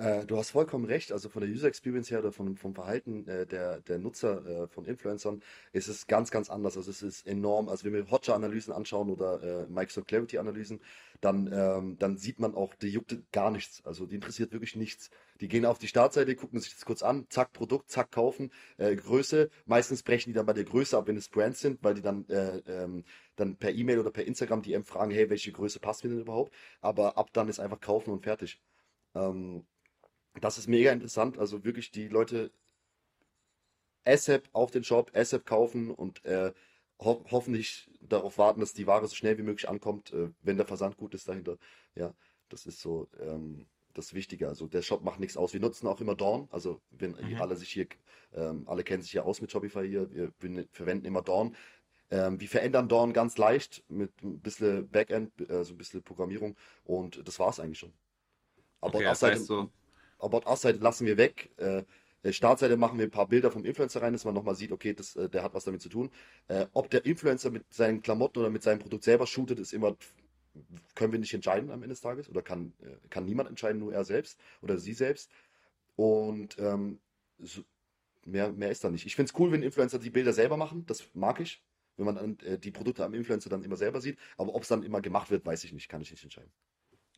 [0.00, 1.12] Äh, du hast vollkommen recht.
[1.12, 4.66] Also von der User Experience her oder vom, vom Verhalten äh, der, der Nutzer äh,
[4.68, 5.42] von Influencern
[5.72, 6.78] ist es ganz, ganz anders.
[6.78, 7.68] Also es ist enorm.
[7.68, 10.80] Also wenn wir Hotjar-Analysen anschauen oder äh, Microsoft Clarity-Analysen,
[11.20, 13.84] dann, ähm, dann sieht man auch, die juckt gar nichts.
[13.84, 15.10] Also die interessiert wirklich nichts.
[15.42, 18.96] Die gehen auf die Startseite, gucken sich das kurz an, zack, Produkt, zack, kaufen, äh,
[18.96, 19.50] Größe.
[19.66, 22.26] Meistens brechen die dann bei der Größe ab, wenn es Brands sind, weil die dann,
[22.30, 23.04] äh, ähm,
[23.36, 26.54] dann per E-Mail oder per Instagram DM fragen, hey, welche Größe passt mir denn überhaupt?
[26.80, 28.62] Aber ab dann ist einfach kaufen und fertig.
[29.14, 29.66] Ähm,
[30.40, 31.38] das ist mega interessant.
[31.38, 32.52] Also wirklich die Leute
[34.04, 36.52] ASAP auf den Shop, ASAP kaufen und äh,
[37.00, 40.66] ho hoffentlich darauf warten, dass die Ware so schnell wie möglich ankommt, äh, wenn der
[40.66, 41.58] Versand gut ist dahinter.
[41.94, 42.14] Ja,
[42.48, 44.48] das ist so ähm, das Wichtige.
[44.48, 45.52] Also der Shop macht nichts aus.
[45.52, 46.48] Wir nutzen auch immer Dawn.
[46.50, 47.40] Also wenn mhm.
[47.40, 47.86] alle sich hier,
[48.34, 51.56] ähm, alle kennen sich ja aus mit Shopify hier, wir, wir verwenden immer Dawn.
[52.10, 57.26] Ähm, wir verändern Dawn ganz leicht mit ein bisschen Backend, also ein bisschen Programmierung und
[57.26, 57.92] das war es eigentlich schon.
[58.80, 59.70] Aber okay, das heißt so,
[60.20, 61.50] About Us-Seite lassen wir weg.
[61.56, 61.84] Äh,
[62.32, 65.16] Startseite machen wir ein paar Bilder vom Influencer rein, dass man nochmal sieht, okay, das,
[65.16, 66.10] äh, der hat was damit zu tun.
[66.48, 69.96] Äh, ob der Influencer mit seinen Klamotten oder mit seinem Produkt selber shootet, ist immer,
[70.94, 73.94] können wir nicht entscheiden am Ende des Tages oder kann, äh, kann niemand entscheiden, nur
[73.94, 75.30] er selbst oder sie selbst.
[75.96, 76.98] Und ähm,
[77.38, 77.62] so,
[78.26, 79.06] mehr, mehr ist da nicht.
[79.06, 81.62] Ich finde es cool, wenn Influencer die Bilder selber machen, das mag ich,
[81.96, 84.18] wenn man dann, äh, die Produkte am Influencer dann immer selber sieht.
[84.36, 86.52] Aber ob es dann immer gemacht wird, weiß ich nicht, kann ich nicht entscheiden.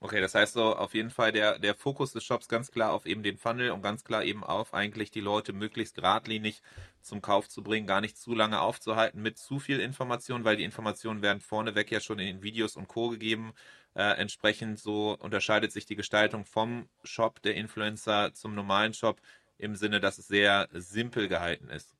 [0.02, 3.06] Okay, das heißt so auf jeden Fall der, der Fokus des Shops ganz klar auf
[3.06, 6.60] eben den Funnel und ganz klar eben auf eigentlich die Leute möglichst geradlinig
[7.00, 10.64] zum Kauf zu bringen, gar nicht zu lange aufzuhalten mit zu viel Information, weil die
[10.64, 13.10] Informationen werden vorneweg ja schon in den Videos und Co.
[13.10, 13.52] gegeben.
[13.94, 19.20] Äh, entsprechend so unterscheidet sich die Gestaltung vom Shop der Influencer zum normalen Shop
[19.56, 21.94] im Sinne, dass es sehr simpel gehalten ist.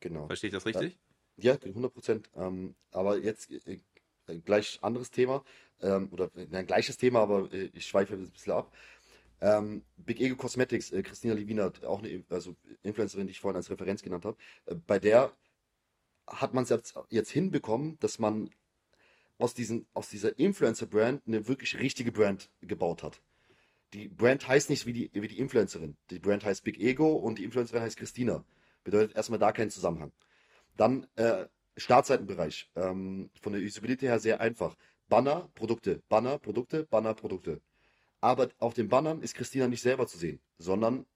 [0.00, 0.26] Genau.
[0.26, 0.98] Verstehe ich das richtig?
[1.36, 2.30] Ja, 100 Prozent.
[2.34, 3.78] Ähm, aber jetzt äh,
[4.44, 5.44] gleich anderes Thema
[5.80, 8.72] ähm, oder ein gleiches Thema, aber äh, ich schweife ein bisschen ab.
[9.40, 13.70] Ähm, Big Ego Cosmetics, äh, Christina Livina, auch eine also Influencerin, die ich vorhin als
[13.70, 15.32] Referenz genannt habe, äh, bei der
[16.26, 18.50] hat man es jetzt, jetzt hinbekommen, dass man
[19.38, 23.20] aus, diesen, aus dieser Influencer-Brand eine wirklich richtige Brand gebaut hat.
[23.92, 25.96] Die Brand heißt nicht wie die, wie die Influencerin.
[26.10, 28.44] Die Brand heißt Big Ego und die Influencerin heißt Christina.
[28.82, 30.12] Bedeutet erstmal da keinen Zusammenhang.
[30.76, 31.46] Dann äh,
[31.76, 32.70] Startseitenbereich.
[32.76, 34.76] Ähm, von der Usability her sehr einfach.
[35.14, 37.60] Banner, Produkte, Banner, Produkte, Banner, Produkte.
[38.20, 41.06] Aber auf den Bannern ist Christina nicht selber zu sehen, sondern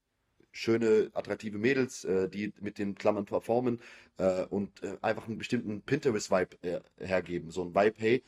[0.53, 3.81] schöne, attraktive Mädels, äh, die mit den Klammern performen
[4.19, 7.51] äh, und äh, einfach einen bestimmten Pinterest-Vibe äh, hergeben.
[7.51, 8.23] So ein Vibe, hey,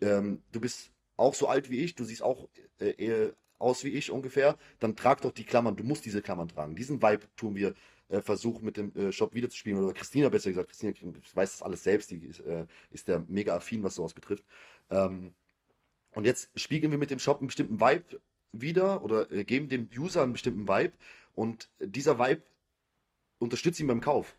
[0.00, 2.48] ähm, du bist auch so alt wie ich, du siehst auch
[2.78, 6.76] äh, aus wie ich ungefähr, dann trag doch die Klammern, du musst diese Klammern tragen.
[6.76, 7.74] Diesen Vibe tun wir
[8.08, 9.84] äh, versucht, mit dem Shop wiederzuspielen.
[9.84, 10.94] Oder Christina besser gesagt, Christina
[11.34, 12.42] weiß das alles selbst, die ist,
[12.90, 14.44] ist der mega affin, was sowas betrifft.
[14.90, 15.34] Ähm,
[16.12, 18.20] und jetzt spiegeln wir mit dem Shop einen bestimmten Vibe
[18.52, 20.92] wieder oder äh, geben dem User einen bestimmten Vibe
[21.34, 22.42] und dieser Vibe
[23.38, 24.36] unterstützt ihn beim Kauf.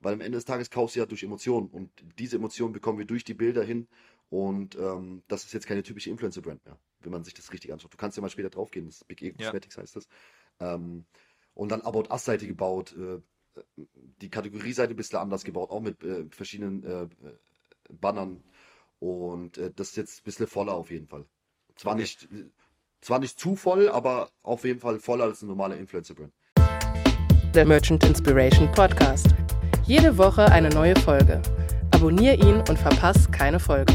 [0.00, 3.06] Weil am Ende des Tages kaufst du ja durch Emotionen und diese Emotionen bekommen wir
[3.06, 3.88] durch die Bilder hin
[4.28, 7.92] und ähm, das ist jetzt keine typische Influencer-Brand mehr, wenn man sich das richtig anschaut.
[7.92, 9.82] Du kannst ja mal später draufgehen, das Big E Cosmetics ja.
[9.82, 10.08] heißt das.
[10.60, 11.04] Ähm,
[11.54, 13.20] und dann About Us-Seite gebaut, äh,
[14.20, 17.08] die Kategorieseite ein bisschen anders gebaut, auch mit äh, verschiedenen äh,
[17.88, 18.42] Bannern.
[18.98, 21.26] Und äh, das ist jetzt ein bisschen voller auf jeden Fall.
[21.76, 22.02] Zwar okay.
[22.02, 22.28] nicht,
[23.00, 26.32] zwar nicht zu voll, aber auf jeden Fall voller als ein normaler Influencer-Brand.
[27.54, 29.28] Der Merchant Inspiration Podcast.
[29.84, 31.40] Jede Woche eine neue Folge.
[31.92, 33.94] Abonnier ihn und verpass keine Folge.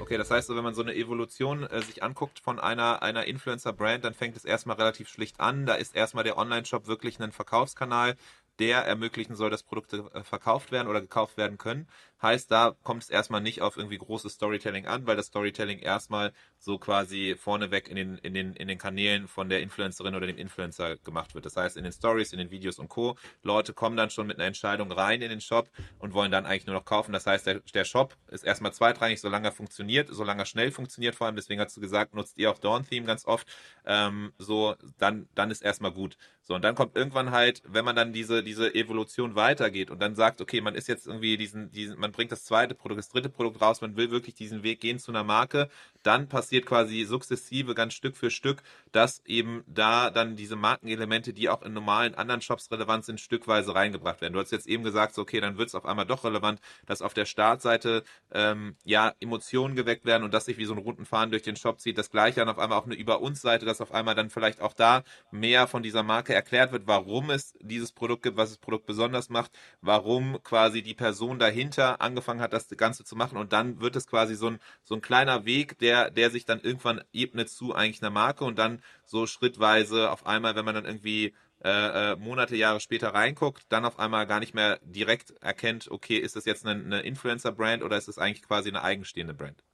[0.00, 4.04] Okay, das heißt, wenn man so eine Evolution äh, sich anguckt von einer, einer Influencer-Brand,
[4.04, 5.66] dann fängt es erstmal relativ schlicht an.
[5.66, 8.14] Da ist erstmal der Online-Shop wirklich ein Verkaufskanal,
[8.60, 11.88] der ermöglichen soll, dass Produkte äh, verkauft werden oder gekauft werden können.
[12.22, 16.32] Heißt, da kommt es erstmal nicht auf irgendwie großes Storytelling an, weil das Storytelling erstmal
[16.58, 20.38] so quasi vorneweg in den, in den, in den Kanälen von der Influencerin oder dem
[20.38, 21.44] Influencer gemacht wird.
[21.44, 23.16] Das heißt, in den Stories, in den Videos und Co.
[23.42, 26.66] Leute kommen dann schon mit einer Entscheidung rein in den Shop und wollen dann eigentlich
[26.66, 27.12] nur noch kaufen.
[27.12, 31.14] Das heißt, der, der Shop ist erstmal zweitrangig, solange er funktioniert, solange er schnell funktioniert
[31.14, 31.36] vor allem.
[31.36, 33.46] Deswegen hast du gesagt, nutzt ihr auch Dawn-Theme ganz oft.
[33.84, 36.16] Ähm, so, dann, dann ist erstmal gut.
[36.42, 40.14] So, und dann kommt irgendwann halt, wenn man dann diese, diese Evolution weitergeht und dann
[40.14, 43.28] sagt, okay, man ist jetzt irgendwie diesen, diesen, man bringt das zweite Produkt, das dritte
[43.28, 45.68] Produkt raus, man will wirklich diesen Weg gehen zu einer Marke,
[46.04, 51.48] dann passiert quasi sukzessive, ganz Stück für Stück, dass eben da dann diese Markenelemente, die
[51.48, 54.34] auch in normalen anderen Shops relevant sind, stückweise reingebracht werden.
[54.34, 57.02] Du hast jetzt eben gesagt, so, okay, dann wird es auf einmal doch relevant, dass
[57.02, 61.06] auf der Startseite ähm, ja Emotionen geweckt werden und dass sich wie so einen runden
[61.06, 61.98] Faden durch den Shop zieht.
[61.98, 64.60] Das gleiche dann auf einmal auch eine Über uns Seite, dass auf einmal dann vielleicht
[64.60, 65.02] auch da
[65.32, 69.28] mehr von dieser Marke erklärt wird, warum es dieses Produkt gibt, was das Produkt besonders
[69.28, 69.50] macht,
[69.80, 74.06] warum quasi die Person dahinter angefangen hat, das Ganze zu machen und dann wird es
[74.06, 78.02] quasi so ein, so ein kleiner Weg, der, der sich dann irgendwann ebnet zu eigentlich
[78.02, 81.34] einer Marke und dann so schrittweise auf einmal, wenn man dann irgendwie
[81.64, 86.18] äh, äh, Monate, Jahre später reinguckt, dann auf einmal gar nicht mehr direkt erkennt, okay,
[86.18, 89.64] ist das jetzt eine, eine Influencer-Brand oder ist das eigentlich quasi eine eigenstehende Brand?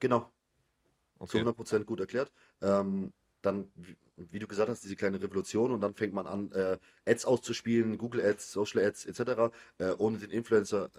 [0.00, 0.30] Genau.
[1.18, 1.42] Okay.
[1.42, 2.32] Zu 100% gut erklärt.
[2.60, 3.12] Ähm,
[3.44, 3.70] dann,
[4.16, 7.98] wie du gesagt hast, diese kleine Revolution und dann fängt man an, äh, Ads auszuspielen,
[7.98, 10.90] Google Ads, Social Ads etc., äh, ohne den Influencer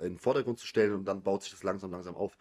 [0.00, 2.36] äh, in den Vordergrund zu stellen und dann baut sich das langsam, langsam auf.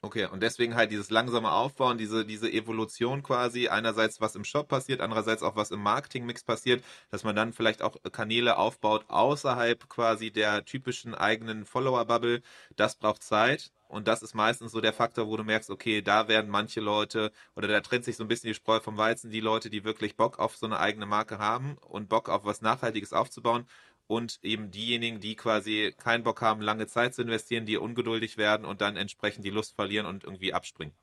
[0.00, 4.68] Okay, und deswegen halt dieses langsame Aufbauen, diese, diese Evolution quasi, einerseits was im Shop
[4.68, 9.88] passiert, andererseits auch was im Marketingmix passiert, dass man dann vielleicht auch Kanäle aufbaut außerhalb
[9.88, 12.42] quasi der typischen eigenen Follower-Bubble.
[12.76, 13.72] Das braucht Zeit.
[13.88, 17.32] Und das ist meistens so der Faktor, wo du merkst, okay, da werden manche Leute
[17.56, 20.16] oder da trennt sich so ein bisschen die Spreu vom Weizen, die Leute, die wirklich
[20.16, 23.66] Bock auf so eine eigene Marke haben und Bock auf was Nachhaltiges aufzubauen
[24.06, 28.66] und eben diejenigen, die quasi keinen Bock haben, lange Zeit zu investieren, die ungeduldig werden
[28.66, 30.94] und dann entsprechend die Lust verlieren und irgendwie abspringen.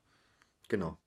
[0.68, 0.98] Genau.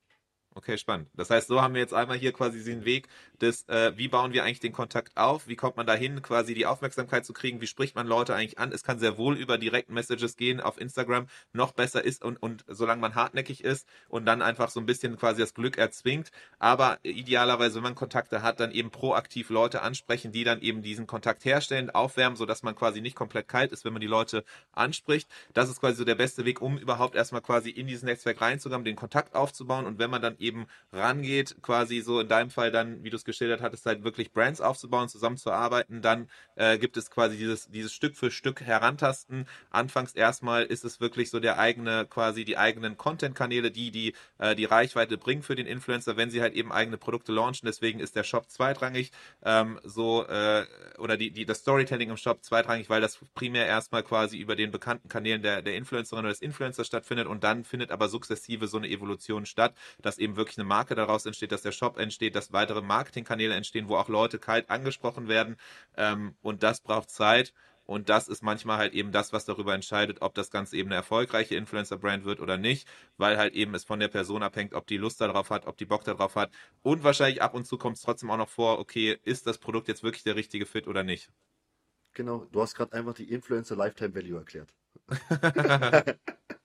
[0.52, 1.08] Okay, spannend.
[1.14, 3.06] Das heißt, so haben wir jetzt einmal hier quasi den Weg
[3.40, 6.66] des, äh, wie bauen wir eigentlich den Kontakt auf, wie kommt man dahin, quasi die
[6.66, 8.72] Aufmerksamkeit zu kriegen, wie spricht man Leute eigentlich an.
[8.72, 12.64] Es kann sehr wohl über Direct Messages gehen auf Instagram, noch besser ist und, und
[12.66, 16.32] solange man hartnäckig ist und dann einfach so ein bisschen quasi das Glück erzwingt.
[16.58, 21.06] Aber idealerweise, wenn man Kontakte hat, dann eben proaktiv Leute ansprechen, die dann eben diesen
[21.06, 24.42] Kontakt herstellen, aufwärmen, sodass man quasi nicht komplett kalt ist, wenn man die Leute
[24.72, 25.30] anspricht.
[25.54, 28.84] Das ist quasi so der beste Weg, um überhaupt erstmal quasi in dieses Netzwerk reinzukommen,
[28.84, 33.02] den Kontakt aufzubauen und wenn man dann eben rangeht, quasi so in deinem Fall dann,
[33.04, 37.36] wie du es geschildert hattest, halt wirklich Brands aufzubauen, zusammenzuarbeiten, dann äh, gibt es quasi
[37.36, 39.46] dieses, dieses Stück für Stück herantasten.
[39.70, 44.54] Anfangs erstmal ist es wirklich so der eigene, quasi die eigenen Content-Kanäle, die die, äh,
[44.54, 47.66] die Reichweite bringen für den Influencer, wenn sie halt eben eigene Produkte launchen.
[47.66, 49.12] Deswegen ist der Shop zweitrangig,
[49.44, 50.66] ähm, so, äh,
[50.98, 54.70] oder die, die, das Storytelling im Shop zweitrangig, weil das primär erstmal quasi über den
[54.70, 58.76] bekannten Kanälen der, der Influencerin oder des Influencers stattfindet und dann findet aber sukzessive so
[58.78, 62.52] eine Evolution statt, dass eben wirklich eine Marke daraus entsteht, dass der Shop entsteht, dass
[62.52, 65.56] weitere Marketingkanäle entstehen, wo auch Leute kalt angesprochen werden.
[65.96, 67.52] Ähm, und das braucht Zeit.
[67.84, 70.94] Und das ist manchmal halt eben das, was darüber entscheidet, ob das Ganze eben eine
[70.94, 74.96] erfolgreiche Influencer-Brand wird oder nicht, weil halt eben es von der Person abhängt, ob die
[74.96, 76.52] Lust darauf hat, ob die Bock darauf hat.
[76.82, 79.88] Und wahrscheinlich ab und zu kommt es trotzdem auch noch vor, okay, ist das Produkt
[79.88, 81.32] jetzt wirklich der richtige Fit oder nicht?
[82.12, 84.72] Genau, du hast gerade einfach die Influencer Lifetime Value erklärt.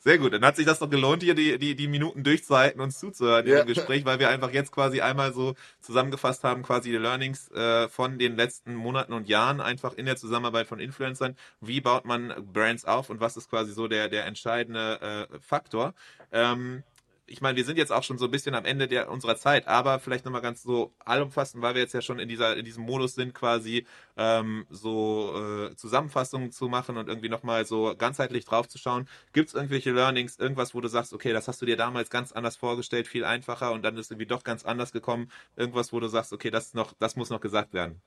[0.00, 2.92] Sehr gut, dann hat sich das doch gelohnt, hier die, die, die Minuten durchzuhalten und
[2.92, 3.60] zuzuhören ja.
[3.60, 7.88] im Gespräch, weil wir einfach jetzt quasi einmal so zusammengefasst haben, quasi die Learnings äh,
[7.88, 11.36] von den letzten Monaten und Jahren einfach in der Zusammenarbeit von Influencern.
[11.60, 15.94] Wie baut man Brands auf und was ist quasi so der, der entscheidende äh, Faktor?
[16.30, 16.84] Ähm,
[17.28, 19.68] ich meine, wir sind jetzt auch schon so ein bisschen am Ende der, unserer Zeit,
[19.68, 22.84] aber vielleicht nochmal ganz so allumfassend, weil wir jetzt ja schon in dieser, in diesem
[22.84, 28.68] Modus sind, quasi ähm, so äh, Zusammenfassungen zu machen und irgendwie nochmal so ganzheitlich drauf
[28.68, 29.08] zu schauen.
[29.32, 32.32] Gibt es irgendwelche Learnings, irgendwas, wo du sagst, okay, das hast du dir damals ganz
[32.32, 35.30] anders vorgestellt, viel einfacher und dann ist irgendwie doch ganz anders gekommen?
[35.56, 38.00] Irgendwas, wo du sagst, okay, das noch, das muss noch gesagt werden.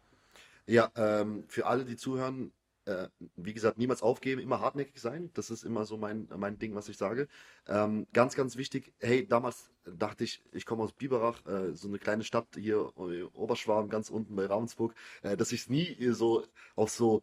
[0.67, 2.51] Ja, ähm, für alle, die zuhören,
[2.85, 5.29] äh, wie gesagt, niemals aufgeben, immer hartnäckig sein.
[5.33, 7.27] Das ist immer so mein, mein Ding, was ich sage.
[7.67, 8.93] Ähm, ganz, ganz wichtig.
[8.99, 12.91] Hey, damals dachte ich, ich komme aus Biberach, äh, so eine kleine Stadt hier,
[13.33, 16.43] Oberschwarm, ganz unten bei Ravensburg, äh, dass ich es nie so
[16.75, 17.21] auf so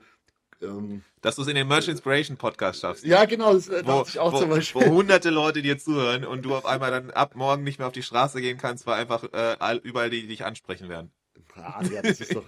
[0.60, 3.04] ähm, Dass du es in den Merch Inspiration Podcast schaffst.
[3.04, 4.86] ja, genau, das äh, Wo, dachte ich auch wo, zum wo Beispiel.
[4.88, 8.02] hunderte Leute dir zuhören und du auf einmal dann ab morgen nicht mehr auf die
[8.02, 11.12] Straße gehen kannst, weil einfach äh, all- überall die, die dich ansprechen werden.
[11.62, 12.44] Ah, ja, das ist doch.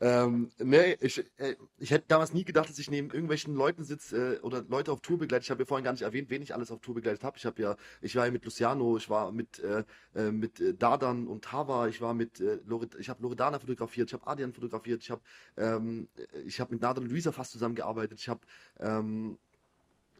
[0.00, 4.36] ähm, nee, ich, äh, ich hätte damals nie gedacht, dass ich neben irgendwelchen Leuten sitze
[4.36, 5.42] äh, oder Leute auf Tour begleite.
[5.44, 7.36] Ich habe ja vorhin gar nicht erwähnt, wen ich alles auf Tour begleitet habe.
[7.38, 10.74] Ich habe ja, ich war ja mit Luciano, ich war mit, äh, äh, mit äh,
[10.74, 14.52] Dardan und Tava, ich war mit äh, Lored, ich habe Loredana fotografiert, ich habe Adrian
[14.52, 15.22] fotografiert, ich habe
[15.56, 16.08] ähm,
[16.44, 18.40] ich mit Nadel und Luisa fast zusammengearbeitet, ich habe
[18.80, 19.38] ähm,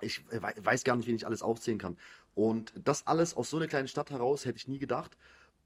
[0.00, 1.96] ich wei- weiß gar nicht, wen ich alles aufzählen kann.
[2.34, 5.16] Und das alles aus so einer kleinen Stadt heraus hätte ich nie gedacht.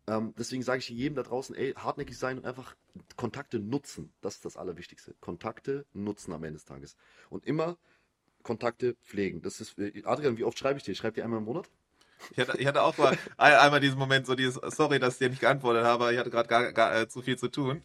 [0.08, 2.76] Ähm, deswegen sage ich jedem da draußen, ey, hartnäckig sein und einfach
[3.16, 4.12] Kontakte nutzen.
[4.20, 5.14] Das ist das Allerwichtigste.
[5.20, 6.96] Kontakte nutzen am Ende des Tages.
[7.28, 7.78] Und immer
[8.42, 9.42] Kontakte pflegen.
[9.42, 10.92] Das ist, äh, Adrian, wie oft schreibe ich dir?
[10.92, 11.68] Ich schreibe dir einmal im Monat?
[12.30, 15.18] Ich hatte, ich hatte auch mal ein- einmal diesen Moment, so dieses, sorry, dass ich
[15.18, 17.82] dir nicht geantwortet habe, ich hatte gerade gar, gar äh, zu viel zu tun.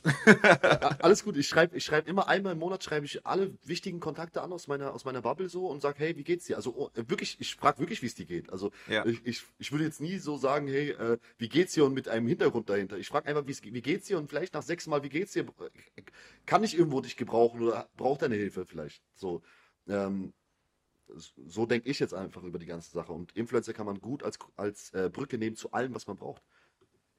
[1.02, 4.42] Alles gut, ich schreibe ich schreib immer einmal im Monat, schreibe ich alle wichtigen Kontakte
[4.42, 6.56] an aus meiner, aus meiner Bubble so und sage, hey, wie geht's dir?
[6.56, 8.52] Also oh, wirklich, ich frage wirklich, wie es dir geht.
[8.52, 9.06] Also Ja.
[9.06, 12.08] ich, ich, ich würde jetzt nie so sagen, hey, äh, wie geht's dir und mit
[12.08, 12.98] einem Hintergrund dahinter.
[12.98, 15.46] Ich frage einfach, wie geht's dir und vielleicht nach sechs Mal, wie geht's dir?
[16.46, 19.02] Kann ich irgendwo dich gebrauchen oder braucht deine Hilfe vielleicht?
[19.16, 19.42] So,
[19.88, 20.34] ähm,
[21.16, 23.12] so denke ich jetzt einfach über die ganze Sache.
[23.14, 26.44] Und Influencer kann man gut als, als äh, Brücke nehmen zu allem, was man braucht.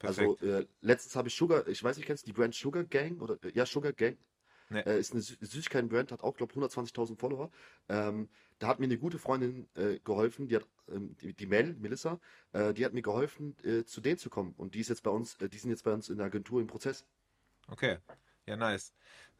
[0.00, 3.20] Also äh, letztens habe ich Sugar, ich weiß nicht, kennst du die Brand Sugar Gang?
[3.20, 4.16] Oder, äh, ja, Sugar Gang.
[4.68, 4.80] Nee.
[4.80, 7.50] Äh, ist eine Sü Süßigkeiten-Brand, hat auch, glaube ich, 120.000 Follower.
[7.88, 8.28] Ähm,
[8.58, 12.20] da hat mir eine gute Freundin äh, geholfen, die hat, ähm, die, die Mel, Melissa,
[12.52, 14.54] äh, die hat mir geholfen, äh, zu denen zu kommen.
[14.56, 16.60] Und die ist jetzt bei uns, äh, die sind jetzt bei uns in der Agentur
[16.60, 17.04] im Prozess.
[17.68, 17.98] Okay,
[18.46, 18.94] ja, nice.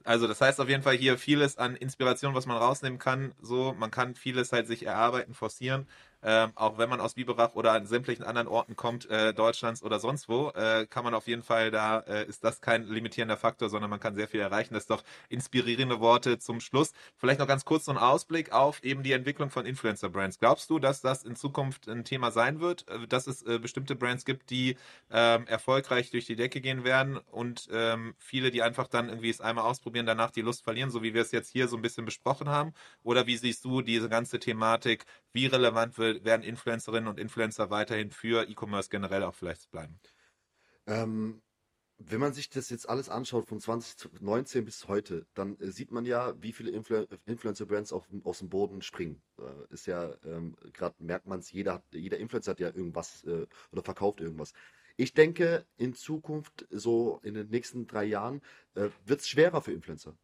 [0.05, 3.35] Also das heißt auf jeden Fall hier vieles an Inspiration, was man rausnehmen kann.
[3.41, 5.87] So, man kann vieles halt sich erarbeiten, forcieren.
[6.23, 9.99] Ähm, auch wenn man aus Biberach oder an sämtlichen anderen Orten kommt, äh, Deutschlands oder
[9.99, 13.69] sonst wo, äh, kann man auf jeden Fall, da äh, ist das kein limitierender Faktor,
[13.69, 14.75] sondern man kann sehr viel erreichen.
[14.75, 16.93] Das ist doch inspirierende Worte zum Schluss.
[17.17, 20.39] Vielleicht noch ganz kurz so ein Ausblick auf eben die Entwicklung von Influencer-Brands.
[20.39, 23.97] Glaubst du, dass das in Zukunft ein Thema sein wird, äh, dass es äh, bestimmte
[23.97, 24.77] Brands gibt, die
[25.11, 29.41] ähm, erfolgreich durch die Decke gehen werden und ähm, viele, die einfach dann irgendwie es
[29.41, 32.05] einmal ausprobieren, danach die Lust verlieren, so wie wir es jetzt hier so ein bisschen
[32.05, 32.75] besprochen haben?
[33.03, 35.05] Oder wie siehst du diese ganze Thematik?
[35.33, 39.99] Wie relevant will, werden Influencerinnen und Influencer weiterhin für E-Commerce generell auch vielleicht bleiben?
[40.87, 41.43] Ähm,
[41.99, 46.05] wenn man sich das jetzt alles anschaut von 2019 bis heute, dann äh, sieht man
[46.05, 49.23] ja, wie viele Influ Influencer-Brands aus dem Boden springen.
[49.39, 53.47] Äh, ist ja, ähm, gerade merkt man es, jeder, jeder Influencer hat ja irgendwas äh,
[53.71, 54.53] oder verkauft irgendwas.
[54.97, 58.43] Ich denke, in Zukunft, so in den nächsten drei Jahren,
[58.75, 60.17] äh, wird es schwerer für Influencer.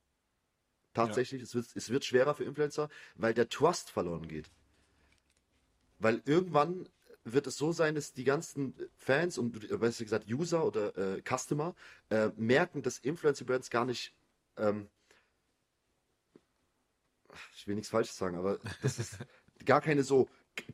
[0.94, 4.50] Tatsächlich, es, wird, es wird schwerer für Influencer, weil der Trust verloren geht.
[5.98, 6.88] Weil irgendwann
[7.24, 11.22] wird es so sein, dass die ganzen Fans und äh, besser gesagt User oder äh,
[11.22, 11.74] Customer
[12.10, 14.14] äh, merken, dass Influencer-Brands gar nicht,
[14.56, 14.88] ähm,
[17.54, 19.18] ich will nichts Falsches sagen, aber dass es
[19.64, 20.28] gar keine so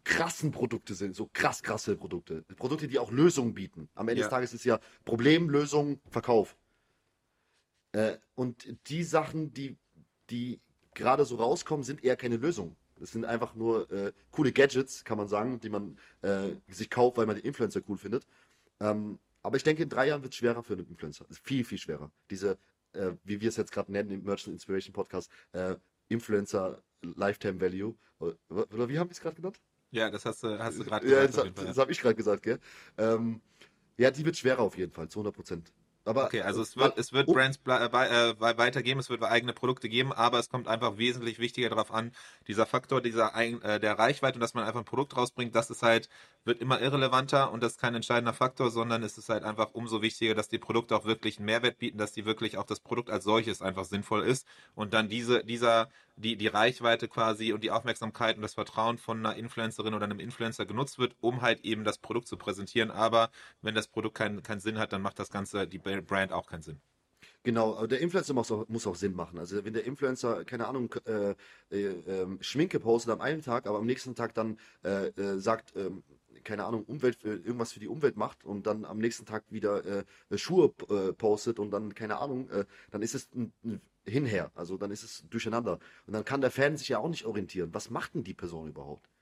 [0.04, 2.42] krassen Produkte sind, so krass krasse Produkte.
[2.56, 3.88] Produkte, die auch Lösungen bieten.
[3.94, 4.26] Am Ende Ja.
[4.26, 6.56] des Tages ist ja Problem, Lösung, Verkauf.
[7.92, 9.76] Äh, und die Sachen, die,
[10.30, 10.60] die
[10.94, 12.76] gerade so rauskommen, sind eher keine Lösung.
[12.96, 17.16] Das sind einfach nur äh, coole Gadgets, kann man sagen, die man äh, sich kauft,
[17.16, 18.26] weil man die Influencer cool findet.
[18.80, 21.26] Ähm, aber ich denke, in drei Jahren wird es schwerer für einen Influencer.
[21.42, 22.10] Viel, viel schwerer.
[22.30, 22.58] Diese,
[22.92, 25.76] äh, wie wir es jetzt gerade nennen im Merchant Inspiration Podcast, äh,
[26.08, 27.94] Influencer Lifetime Value.
[28.18, 29.60] Oder, wie haben wir es gerade genannt?
[29.90, 31.48] Ja, das hast du, hast du gerade Ja, gesagt.
[31.48, 31.80] das, Fall, das ja.
[31.82, 32.58] habe ich gerade gesagt, gell?
[32.96, 33.40] Ähm,
[33.96, 35.72] ja, die wird schwerer auf jeden Fall, zu 100 Prozent.
[36.04, 39.22] Aber Okay, also es wird, es wird oh, Brands äh, äh, wei- weitergeben, es wird
[39.24, 42.12] eigene Produkte geben, aber es kommt einfach wesentlich wichtiger darauf an,
[42.46, 45.70] dieser Faktor dieser ein, äh, der Reichweite und dass man einfach ein Produkt rausbringt, das
[45.70, 46.08] ist halt,
[46.44, 50.02] wird immer irrelevanter und das ist kein entscheidender Faktor, sondern es ist halt einfach umso
[50.02, 53.10] wichtiger, dass die Produkte auch wirklich einen Mehrwert bieten, dass die wirklich auch das Produkt
[53.10, 57.70] als solches einfach sinnvoll ist und dann diese, dieser, die, die Reichweite quasi und die
[57.72, 61.82] Aufmerksamkeit und das Vertrauen von einer Influencerin oder einem Influencer genutzt wird, um halt eben
[61.84, 62.90] das Produkt zu präsentieren.
[62.90, 63.30] Aber
[63.62, 66.62] wenn das Produkt keinen keinen Sinn hat, dann macht das Ganze, die Brand auch keinen
[66.62, 66.80] Sinn.
[67.42, 69.38] Genau, aber der Influencer muss auch, muss auch Sinn machen.
[69.38, 71.34] Also wenn der Influencer, keine Ahnung, äh,
[71.70, 75.74] äh, ähm, Schminke postet am einen Tag, aber am nächsten Tag dann äh, äh, sagt,
[75.76, 76.02] ähm,
[76.42, 79.84] keine Ahnung, Umwelt, für, irgendwas für die Umwelt macht und dann am nächsten Tag wieder
[80.30, 84.50] äh, Schuhe äh, postet und dann, keine Ahnung, äh, dann ist es ein, ein hinher.
[84.54, 85.78] Also dann ist es durcheinander.
[86.06, 87.72] Und dann kann der Fan sich ja auch nicht orientieren.
[87.72, 89.13] Was macht denn die Person überhaupt?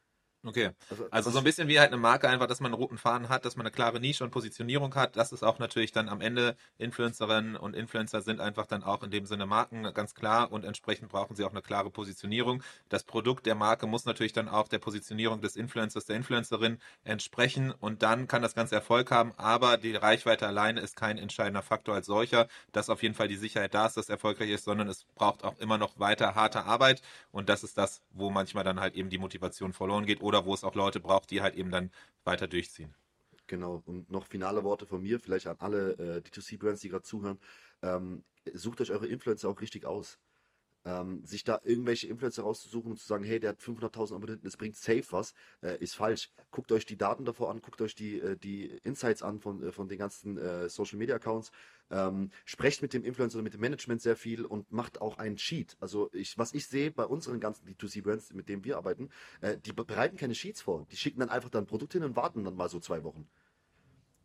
[0.45, 0.71] Okay.
[0.91, 3.29] Also, also so ein bisschen wie halt eine Marke einfach, dass man einen roten Faden
[3.29, 5.17] hat, dass man eine klare Nische und Positionierung hat.
[5.17, 9.13] Das ist auch natürlich dann am Ende Influencerinnen und Influencer sind einfach dann auch in
[9.13, 12.65] dem Sinne Marken ganz klar und entsprechend brauchen sie auch eine klare Positionierung.
[12.89, 17.71] Das Produkt der Marke muss natürlich dann auch der Positionierung des Influencers, der Influencerin entsprechen
[17.71, 19.33] und dann kann das Ganze Erfolg haben.
[19.37, 23.37] Aber die Reichweite alleine ist kein entscheidender Faktor als solcher, dass auf jeden Fall die
[23.37, 26.65] Sicherheit da ist, dass es erfolgreich ist, sondern es braucht auch immer noch weiter harte
[26.65, 30.47] Arbeit und das ist das, wo manchmal dann halt eben die Motivation verloren geht oder
[30.47, 31.91] wo es auch Leute braucht, die halt eben dann
[32.25, 32.95] weiter durchziehen.
[33.47, 37.39] Genau, und noch finale Worte von mir, vielleicht an alle äh, D2C-Brands, die gerade zuhören.
[37.83, 38.25] Ähm,
[38.55, 40.19] sucht euch eure Influencer auch richtig aus
[40.85, 44.57] ähm, sich da irgendwelche Influencer rauszusuchen und zu sagen, hey, der hat 500.000 Abonnenten, das
[44.57, 46.31] bringt safe was, äh, ist falsch.
[46.51, 49.73] Guckt euch die Daten davor an, guckt euch die, äh, die Insights an von, äh,
[49.73, 51.51] von den ganzen äh, Social Media Accounts,
[51.91, 55.39] ähm, sprecht mit dem Influencer oder mit dem Management sehr viel und macht auch einen
[55.39, 55.77] Sheet.
[55.81, 59.11] Also ich, was ich sehe bei unseren ganzen D2C-Brands, mit denen wir arbeiten,
[59.41, 60.87] äh, die bereiten keine Sheets vor.
[60.91, 63.29] Die schicken dann einfach dann Produkte hin und warten dann mal so zwei Wochen.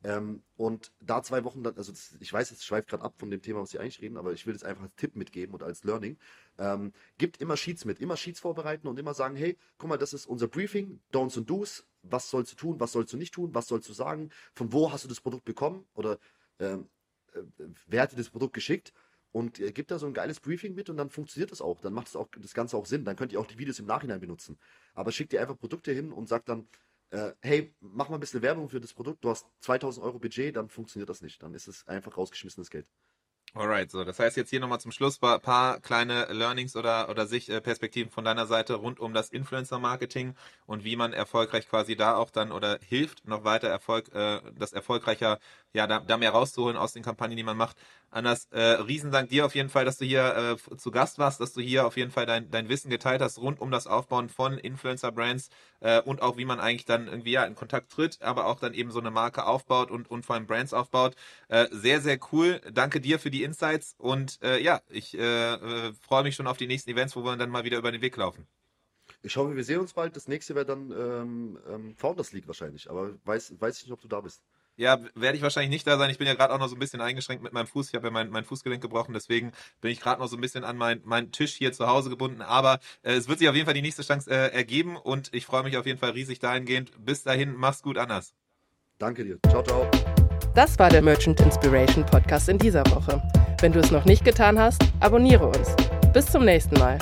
[0.04, 3.32] Ähm, und da zwei Wochen dann, also das, ich weiß, es schweift gerade ab von
[3.32, 5.64] dem Thema, was Sie eigentlich reden, aber ich will es einfach als Tipp mitgeben und
[5.64, 6.18] als Learning.
[6.60, 10.14] Ähm, gibt immer Sheets mit, immer Sheets vorbereiten und immer sagen, hey, guck mal, das
[10.14, 13.54] ist unser Briefing, Don'ts und Do's, was sollst du tun, was sollst du nicht tun,
[13.54, 16.20] was sollst du sagen, von wo hast du das Produkt bekommen oder
[16.60, 16.88] ähm,
[17.34, 17.42] äh,
[17.88, 18.94] wer hat dir das Produkt geschickt
[19.32, 21.94] und äh, gibt da so ein geiles Briefing mit und dann funktioniert das auch, dann
[21.94, 24.20] macht das, auch, das Ganze auch Sinn, dann könnt ihr auch die Videos im Nachhinein
[24.20, 24.58] benutzen.
[24.94, 26.68] Aber schickt ihr einfach Produkte hin und sagt dann,
[27.12, 30.56] äh, hey, mach mal ein bisschen Werbung für das Produkt, du hast 2000 Euro Budget,
[30.56, 31.42] dann funktioniert das nicht.
[31.42, 32.88] Dann ist es einfach rausgeschmissenes Geld.
[33.54, 34.04] Alright, so.
[34.04, 38.26] Das heißt jetzt hier nochmal zum Schluss ein paar kleine Learnings oder, oder Sichtperspektiven von
[38.26, 40.36] deiner Seite rund um das Influencer-Marketing
[40.66, 44.74] und wie man erfolgreich quasi da auch dann oder hilft, noch weiter Erfolg, äh, das
[44.74, 45.40] erfolgreicher,
[45.74, 47.78] ja, da, da mehr rauszuholen aus den Kampagnen, die man macht.
[48.10, 51.54] Anders, äh, Riesendank dir auf jeden Fall, dass du hier äh, zu Gast warst, dass
[51.54, 54.58] du hier auf jeden Fall dein, dein Wissen geteilt hast rund um das Aufbauen von
[54.58, 55.50] Influencer-Brands
[55.82, 58.74] äh, und auch wie man eigentlich dann irgendwie ja in Kontakt tritt, aber auch dann
[58.74, 61.16] eben so eine Marke aufbaut und, und vor allem Brands aufbaut.
[61.50, 62.62] Äh, sehr, sehr cool.
[62.72, 66.58] Danke dir für die Insights und äh, ja, ich äh, äh, freue mich schon auf
[66.58, 68.48] die nächsten Events, wo wir dann mal wieder über den Weg laufen.
[69.22, 70.16] Ich hoffe, wir sehen uns bald.
[70.16, 74.02] Das nächste wäre dann ähm, ähm, Founders League wahrscheinlich, aber weiß, weiß ich nicht, ob
[74.02, 74.42] du da bist.
[74.78, 76.12] Ja, werde ich wahrscheinlich nicht da sein.
[76.12, 77.90] Ich bin ja gerade auch noch so ein bisschen eingeschränkt mit meinem Fuß.
[77.90, 79.52] Ich habe ja mein, mein Fußgelenk gebrochen, deswegen
[79.82, 82.44] bin ich gerade noch so ein bisschen an meinen mein Tisch hier zu Hause gebunden.
[82.44, 85.48] Aber äh, es wird sich auf jeden Fall die nächste Chance äh, ergeben und ich
[85.48, 86.92] freue mich auf jeden Fall riesig dahingehend.
[87.04, 88.34] Bis dahin, mach's gut, Anders.
[89.00, 89.40] Danke dir.
[89.50, 89.90] Ciao, ciao.
[90.54, 93.22] Das war der Merchant Inspiration Podcast in dieser Woche.
[93.62, 95.76] Wenn du es noch nicht getan hast, abonniere uns.
[96.14, 97.00] Bis zum nächsten Mal.